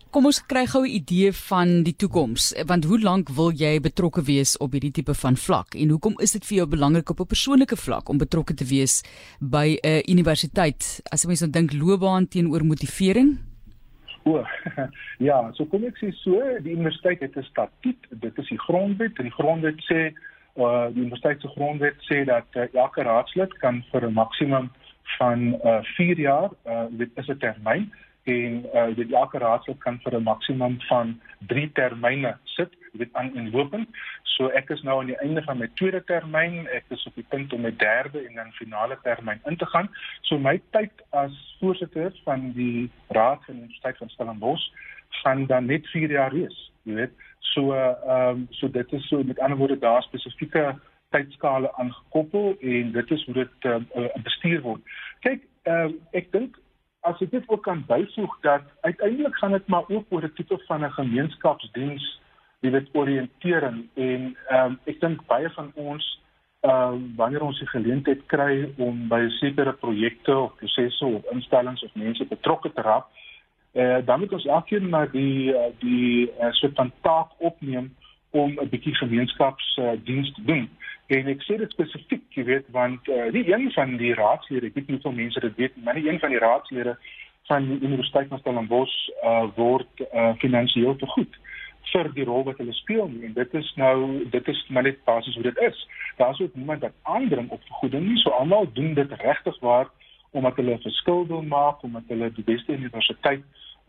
Kom 0.09 0.25
ons 0.25 0.39
kry 0.49 0.63
gou 0.65 0.81
'n 0.87 0.95
idee 1.01 1.33
van 1.33 1.83
die 1.85 1.93
toekoms, 1.93 2.55
want 2.67 2.85
hoe 2.85 2.99
lank 3.01 3.29
wil 3.29 3.53
jy 3.53 3.79
betrokke 3.81 4.23
wees 4.25 4.57
op 4.57 4.73
hierdie 4.73 4.91
tipe 4.91 5.15
van 5.15 5.37
vlak 5.37 5.75
en 5.75 5.91
hoekom 5.91 6.15
is 6.19 6.33
dit 6.33 6.47
vir 6.47 6.57
jou 6.57 6.67
belangrik 6.67 7.11
op 7.11 7.21
'n 7.21 7.27
persoonlike 7.27 7.77
vlak 7.77 8.09
om 8.09 8.17
betrokke 8.19 8.55
te 8.55 8.65
wees 8.65 9.05
by 9.39 9.77
'n 9.85 10.03
universiteit? 10.09 11.03
As 11.13 11.23
jy 11.23 11.29
mens 11.29 11.41
nou 11.41 11.51
dink 11.51 11.73
loopbaan 11.73 12.29
teenoor 12.29 12.65
motivering? 12.65 13.39
O, 14.25 14.45
ja, 15.29 15.53
so 15.53 15.67
kom 15.67 15.85
ek 15.85 15.99
sê 16.01 16.11
so, 16.13 16.41
die 16.63 16.73
universiteit 16.73 17.21
het 17.21 17.37
'n 17.37 17.43
statuut, 17.43 18.03
dit 18.11 18.39
is 18.39 18.49
die 18.49 18.59
grondwet 18.59 19.19
en 19.19 19.25
die 19.25 19.39
grondwet 19.39 19.81
sê 19.93 20.15
uh 20.57 20.89
die 20.89 21.03
universiteit 21.05 21.41
se 21.41 21.49
grondwet 21.49 21.97
sê 22.11 22.25
dat 22.25 22.47
uh, 22.57 22.65
elke 22.73 23.03
raadslid 23.03 23.53
kan 23.59 23.85
vir 23.93 24.09
'n 24.09 24.13
maksimum 24.13 24.71
van 25.19 25.55
uh 25.65 25.83
4 25.97 26.19
jaar, 26.19 26.51
uh 26.67 26.87
dit 26.91 27.11
is 27.17 27.29
'n 27.29 27.39
termyn 27.39 27.93
en 28.25 28.65
uh 28.75 28.97
dit 28.97 29.13
elke 29.13 29.39
raadslid 29.39 29.79
kan 29.79 30.01
vir 30.05 30.19
'n 30.19 30.23
maksimum 30.23 30.81
van 30.89 31.21
3 31.47 31.73
termyne 31.73 32.37
sit 32.45 32.73
dit 32.93 33.09
aan 33.13 33.37
inlopend 33.37 33.89
so 34.39 34.49
ek 34.55 34.71
is 34.75 34.83
nou 34.87 35.01
aan 35.01 35.11
die 35.11 35.19
einde 35.19 35.43
van 35.43 35.59
my 35.59 35.67
tweede 35.81 36.01
termyn. 36.07 36.67
Ek 36.75 36.87
is 36.95 37.05
op 37.11 37.17
die 37.19 37.27
punt 37.33 37.53
om 37.53 37.65
my 37.67 37.73
derde 37.83 38.23
en 38.23 38.39
dan 38.39 38.53
finale 38.59 38.99
termyn 39.03 39.41
in 39.51 39.57
te 39.59 39.67
gaan. 39.73 39.91
So 40.31 40.39
my 40.39 40.61
tyd 40.77 41.03
as 41.11 41.35
voorsitter 41.61 42.13
van 42.27 42.53
die 42.55 42.91
raad 43.17 43.43
van 43.47 43.59
universiteit 43.59 43.99
van 43.99 44.13
Stellenbosch 44.15 44.69
gaan 45.23 45.47
dan 45.51 45.67
net 45.67 45.89
4 45.95 46.15
jaar 46.15 46.35
wees 46.35 46.59
jy 46.87 47.01
weet. 47.01 47.27
So 47.55 47.75
ehm 47.75 48.45
um, 48.45 48.47
so 48.61 48.71
dit 48.71 48.93
is 48.93 49.09
so 49.09 49.25
met 49.25 49.41
ander 49.41 49.59
woorde 49.59 49.79
daar 49.79 50.03
spesifieke 50.07 50.77
tydskale 51.11 51.73
aangekoppel 51.81 52.57
en 52.61 52.93
dit 52.93 53.11
is 53.11 53.25
hoe 53.25 53.35
dit 53.35 53.65
uh, 53.65 53.79
bestuur 54.23 54.61
word. 54.63 54.97
Kyk 55.25 55.45
uh, 55.65 55.89
ek 56.13 56.33
dink 56.33 56.58
as 57.19 57.27
ek 57.27 57.33
dit 57.35 57.49
ook 57.51 57.63
kan 57.67 57.83
byvoeg 57.87 58.39
dat 58.47 58.63
uiteindelik 58.81 59.37
gaan 59.37 59.53
dit 59.53 59.67
maar 59.67 59.85
ook 59.89 60.07
oor 60.09 60.23
'n 60.23 60.33
tipe 60.35 60.59
van 60.67 60.85
'n 60.85 60.91
gemeenskapsdiens, 60.91 62.21
jy 62.61 62.71
weet 62.71 62.89
oriëntering 62.93 63.89
en 63.95 64.37
ehm 64.49 64.67
um, 64.67 64.79
ek 64.85 65.01
dink 65.01 65.27
baie 65.27 65.51
van 65.51 65.73
ons 65.75 66.23
ehm 66.61 66.95
um, 66.95 67.13
wanneer 67.17 67.43
ons 67.43 67.59
die 67.59 67.69
geleentheid 67.69 68.27
kry 68.27 68.73
om 68.77 69.09
by 69.09 69.29
sekere 69.29 69.73
projekte 69.73 70.37
of 70.37 70.55
prosesse 70.57 71.05
of 71.05 71.25
instellings 71.33 71.83
of 71.83 71.95
mense 71.95 72.25
betrokke 72.25 72.73
te 72.73 72.83
raak, 72.83 73.07
eh 73.73 73.83
uh, 73.83 74.07
dan 74.07 74.21
moet 74.21 74.33
ons 74.33 74.47
elkeen 74.47 74.89
na 74.89 75.07
die 75.07 75.55
die 75.79 76.31
uh, 76.41 76.53
soort 76.53 76.75
van 76.75 76.93
taak 77.01 77.31
opneem 77.39 77.95
om 78.31 78.59
'n 78.61 78.69
bietjie 78.69 78.95
gemeenskapsdiens 78.95 80.29
uh, 80.29 80.35
te 80.35 80.43
doen. 80.45 80.69
En 81.07 81.27
ek 81.27 81.43
sê 81.43 81.57
dit 81.57 81.71
spesifiek, 81.71 82.25
jy 82.37 82.45
weet, 82.45 82.67
want 82.71 83.09
uh, 83.09 83.33
die 83.33 83.53
een 83.53 83.71
van 83.73 83.97
die 83.97 84.15
raadslede, 84.15 84.67
ek 84.67 84.75
weet 84.75 84.87
nie 84.89 84.99
hoeveel 84.99 85.17
mense 85.23 85.41
dit 85.41 85.57
weet, 85.57 85.77
maar 85.85 85.95
die 85.95 86.09
een 86.09 86.19
van 86.19 86.31
die 86.31 86.39
raadslede 86.39 86.99
van 87.49 87.69
die 87.69 87.81
Universiteit 87.81 88.29
van 88.29 88.39
Stellenbosch 88.39 88.97
uh, 89.25 89.47
word 89.57 90.03
uh, 90.13 90.33
finansiëel 90.43 90.97
te 90.97 91.07
goed 91.07 91.39
vir 91.93 92.11
die 92.13 92.27
rol 92.29 92.45
wat 92.45 92.59
hulle 92.61 92.75
speel 92.77 93.07
en 93.09 93.33
dit 93.37 93.55
is 93.61 93.69
nou 93.81 94.25
dit 94.33 94.49
is 94.53 94.59
maar 94.69 94.85
net 94.85 94.99
basies 95.09 95.35
hoe 95.35 95.47
dit 95.47 95.61
is. 95.71 95.79
Daar's 96.17 96.41
ook 96.41 96.55
niemand 96.55 96.85
wat 96.85 96.97
aandring 97.03 97.49
op 97.51 97.63
vergoeding 97.71 98.05
nie, 98.09 98.19
so 98.21 98.35
almal 98.37 98.69
doen 98.73 98.95
dit 98.95 99.15
regtig 99.23 99.57
waar 99.65 99.89
omdat 100.37 100.57
hulle 100.61 100.75
'n 100.75 100.85
verskil 100.85 101.27
wil 101.27 101.43
maak, 101.43 101.83
omdat 101.83 102.03
hulle 102.13 102.33
die 102.33 102.45
beste 102.45 102.73
universiteit 102.73 103.43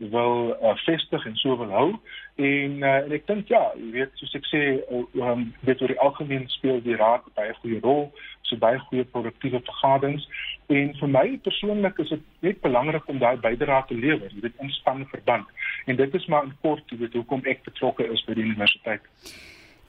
wil 0.08 0.56
uh, 0.62 0.76
vestig 0.86 1.26
en 1.26 1.36
so 1.36 1.56
wil 1.56 1.70
hou. 1.70 1.88
En 2.34 2.76
uh, 2.80 2.94
en 3.04 3.12
ek 3.12 3.26
dink 3.28 3.50
ja 3.52 3.60
jy 3.76 3.90
weet 3.98 4.14
soos 4.20 4.34
ek 4.38 4.46
sê 4.48 4.62
uh, 4.80 5.02
um, 5.20 5.50
dit 5.68 5.82
oor 5.82 5.92
die 5.92 6.00
algemeen 6.00 6.48
speel 6.48 6.80
die 6.84 6.96
raad 6.96 7.26
baie 7.36 7.52
goeie 7.60 7.80
rol 7.84 8.08
so 8.48 8.56
baie 8.58 8.80
goeie 8.88 9.04
produktiewe 9.04 9.60
vergaderings. 9.66 10.24
En 10.72 10.94
vir 10.98 11.12
my 11.12 11.26
persoonlik 11.44 12.00
is 12.02 12.14
dit 12.14 12.24
net 12.46 12.60
belangrik 12.64 13.06
om 13.12 13.20
daai 13.20 13.36
bydrae 13.44 13.84
te 13.88 13.98
lewer 13.98 14.32
jy 14.32 14.42
weet 14.46 14.64
inspanne 14.64 15.06
verband. 15.12 15.46
En 15.86 16.00
dit 16.00 16.14
is 16.14 16.26
maar 16.32 16.48
in 16.48 16.56
kort 16.64 16.90
jy 16.90 17.02
weet 17.04 17.20
hoekom 17.20 17.44
ek 17.44 17.64
betrokke 17.68 18.08
is 18.08 18.24
by 18.26 18.38
die 18.38 18.48
universiteit. 18.48 19.04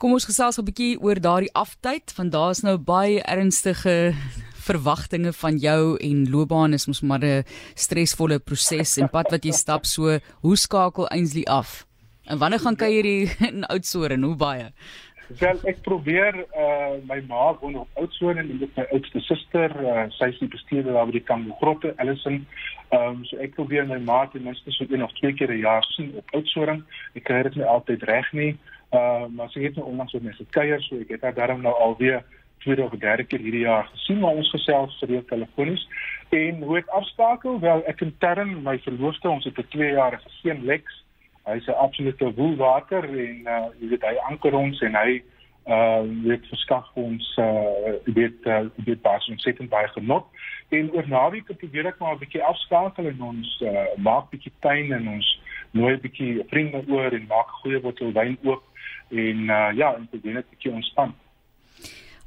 Kom 0.02 0.16
ons 0.18 0.26
gesels 0.26 0.58
'n 0.60 0.66
bietjie 0.66 1.00
oor 1.00 1.20
daardie 1.22 1.54
aftyd 1.54 2.14
want 2.18 2.32
daar's 2.32 2.64
nou 2.68 2.78
baie 2.78 3.22
ernstige 3.24 4.14
verwagtinge 4.62 5.34
van 5.34 5.58
jou 5.58 5.98
en 5.98 6.30
loopbaan 6.30 6.74
is 6.74 6.88
mos 6.88 7.02
maar 7.02 7.24
'n 7.24 7.44
stresvolle 7.76 8.40
proses 8.40 8.98
en 8.98 9.10
pad 9.10 9.32
wat 9.32 9.44
jy 9.46 9.52
stap. 9.52 9.86
So 9.86 10.20
hoe 10.42 10.56
skakel 10.56 11.10
Ainsley 11.10 11.46
af? 11.46 11.86
En 12.26 12.38
wanneer 12.38 12.60
gaan 12.60 12.76
kuier 12.76 13.06
jy 13.06 13.30
in 13.50 13.66
Oudtshoorn 13.66 14.12
en 14.12 14.24
hoe 14.24 14.36
baie? 14.36 14.68
Wel 15.40 15.60
ek 15.70 15.80
probeer 15.86 16.36
uh 16.60 16.98
my 17.08 17.22
ma 17.28 17.54
woon 17.62 17.76
op 17.76 18.00
Oudtshoorn 18.02 18.38
en 18.38 18.58
dit 18.60 18.76
my 18.76 18.86
oudste 18.92 19.20
suster 19.20 19.72
uh, 19.84 20.06
sy 20.18 20.28
is 20.34 20.40
die 20.40 20.50
bestuurder 20.52 20.94
daar 20.94 21.08
by 21.08 21.16
die 21.16 21.24
Kambo 21.24 21.56
Grotte 21.62 21.94
Ellison 22.04 22.42
ehm 22.92 23.08
um, 23.08 23.22
so 23.30 23.40
ek 23.40 23.56
probeer 23.56 23.88
my 23.88 24.00
ma 24.04 24.26
ten 24.28 24.44
minste 24.44 24.74
so 24.76 24.86
een 24.90 25.04
of 25.04 25.14
twee 25.20 25.34
keer 25.34 25.54
'n 25.54 25.64
jaar 25.64 25.86
sien 25.96 26.12
op 26.20 26.36
Oudtshoorn. 26.36 26.84
Ek 27.16 27.24
kry 27.24 27.44
dit 27.48 27.56
nie 27.56 27.70
altyd 27.76 28.04
reg 28.04 28.32
nie. 28.34 28.52
Uh 28.92 29.28
maar 29.32 29.50
sy 29.54 29.64
het 29.64 29.76
nou 29.76 29.88
onlangs 29.88 30.14
met 30.14 30.24
my 30.24 30.34
gekuier 30.36 30.82
so 30.84 31.00
ek 31.00 31.16
het 31.16 31.22
haar 31.24 31.38
daarom 31.38 31.62
nou 31.62 31.74
alweer 31.74 32.24
tweede 32.62 32.84
of 32.84 32.94
derde 33.00 33.24
keer 33.24 33.40
hierdie 33.40 33.66
jaar 33.66 33.88
gesien 33.94 34.20
maar 34.20 34.38
ons 34.40 34.50
gesels 34.50 34.98
gereeld 34.98 35.28
telefonies. 35.28 35.88
En 36.30 36.62
hoe 36.62 36.78
ek 36.78 36.88
afskakel? 36.88 37.60
Wel 37.60 37.84
ek 37.92 38.02
intern 38.06 38.62
my 38.64 38.78
verloofde 38.86 39.30
ons 39.30 39.46
het 39.46 39.58
'n 39.58 39.68
2 39.76 39.92
jaar 39.92 40.20
geseën 40.24 40.66
Lex. 40.66 41.04
Hy's 41.46 41.68
'n 41.68 41.82
absolute 41.86 42.34
woelwater 42.34 43.04
en 43.04 43.38
uh, 43.48 43.68
jy 43.80 43.88
weet 43.94 44.06
hy 44.10 44.16
anker 44.30 44.54
ons 44.54 44.82
en 44.82 44.96
hy 44.96 45.22
uh 45.68 46.02
weet 46.24 46.46
verskaf 46.50 46.88
ons 46.94 47.38
uh 47.38 47.94
weet 48.06 48.46
uh, 48.46 48.66
weet 48.86 49.02
baie 49.02 49.20
ontsettend 49.30 49.70
baie 49.70 49.88
genot. 49.88 50.26
En 50.70 50.92
oor 50.94 51.08
naweek 51.08 51.58
probeer 51.58 51.86
ek 51.86 52.00
maar 52.00 52.16
'n 52.16 52.24
bietjie 52.24 52.44
afskakel 52.44 53.06
en 53.06 53.22
ons 53.22 53.62
uh, 53.62 53.86
maak 53.98 54.30
bietjie 54.30 54.54
tuin 54.60 54.94
en 54.94 55.08
ons 55.08 55.42
nooi 55.72 55.94
'n 55.94 56.02
bietjie 56.02 56.44
vriende 56.50 56.84
oor 56.88 57.14
en 57.14 57.26
maak 57.28 57.50
goeie 57.62 57.80
bottel 57.80 58.12
wyn 58.12 58.38
oop. 58.44 58.64
En 59.10 59.38
uh, 59.50 59.70
ja 59.74 59.94
en 59.96 60.08
probeer 60.08 60.34
net 60.34 60.46
'n 60.46 60.54
bietjie 60.56 60.72
ontspan 60.72 61.14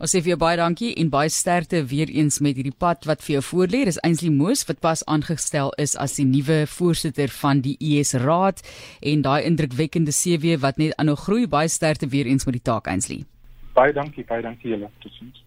Ons 0.03 0.11
sê 0.11 0.19
vir 0.25 0.33
jou 0.33 0.39
baie 0.43 0.57
dankie 0.59 0.91
en 0.99 1.11
baie 1.13 1.31
sterkte 1.31 1.85
weer 1.87 2.11
eens 2.11 2.41
met 2.43 2.59
hierdie 2.59 2.75
pad 2.75 3.07
wat 3.07 3.23
vir 3.23 3.37
jou 3.37 3.43
voorlê. 3.47 3.85
Dis 3.87 4.01
Ainsley 4.03 4.33
Moos 4.35 4.65
wat 4.67 4.81
pas 4.83 5.05
aangestel 5.07 5.71
is 5.79 5.95
as 5.95 6.17
die 6.19 6.27
nuwe 6.27 6.65
voorsitter 6.67 7.31
van 7.31 7.63
die 7.63 7.77
ES 7.79 8.17
Raad 8.25 8.65
en 9.07 9.23
daai 9.23 9.47
indrukwekkende 9.47 10.11
CV 10.11 10.59
wat 10.67 10.83
net 10.83 10.99
aanhou 10.99 11.15
groei. 11.27 11.47
Baie 11.47 11.71
sterkte 11.71 12.11
weer 12.11 12.27
eens 12.27 12.47
met 12.49 12.59
die 12.59 12.67
taak 12.67 12.91
Ainsley. 12.91 13.23
Baie 13.79 13.95
dankie, 13.95 14.27
baie 14.27 14.43
dankie 14.43 14.75
julle. 14.75 14.91
Totsiens. 14.99 15.44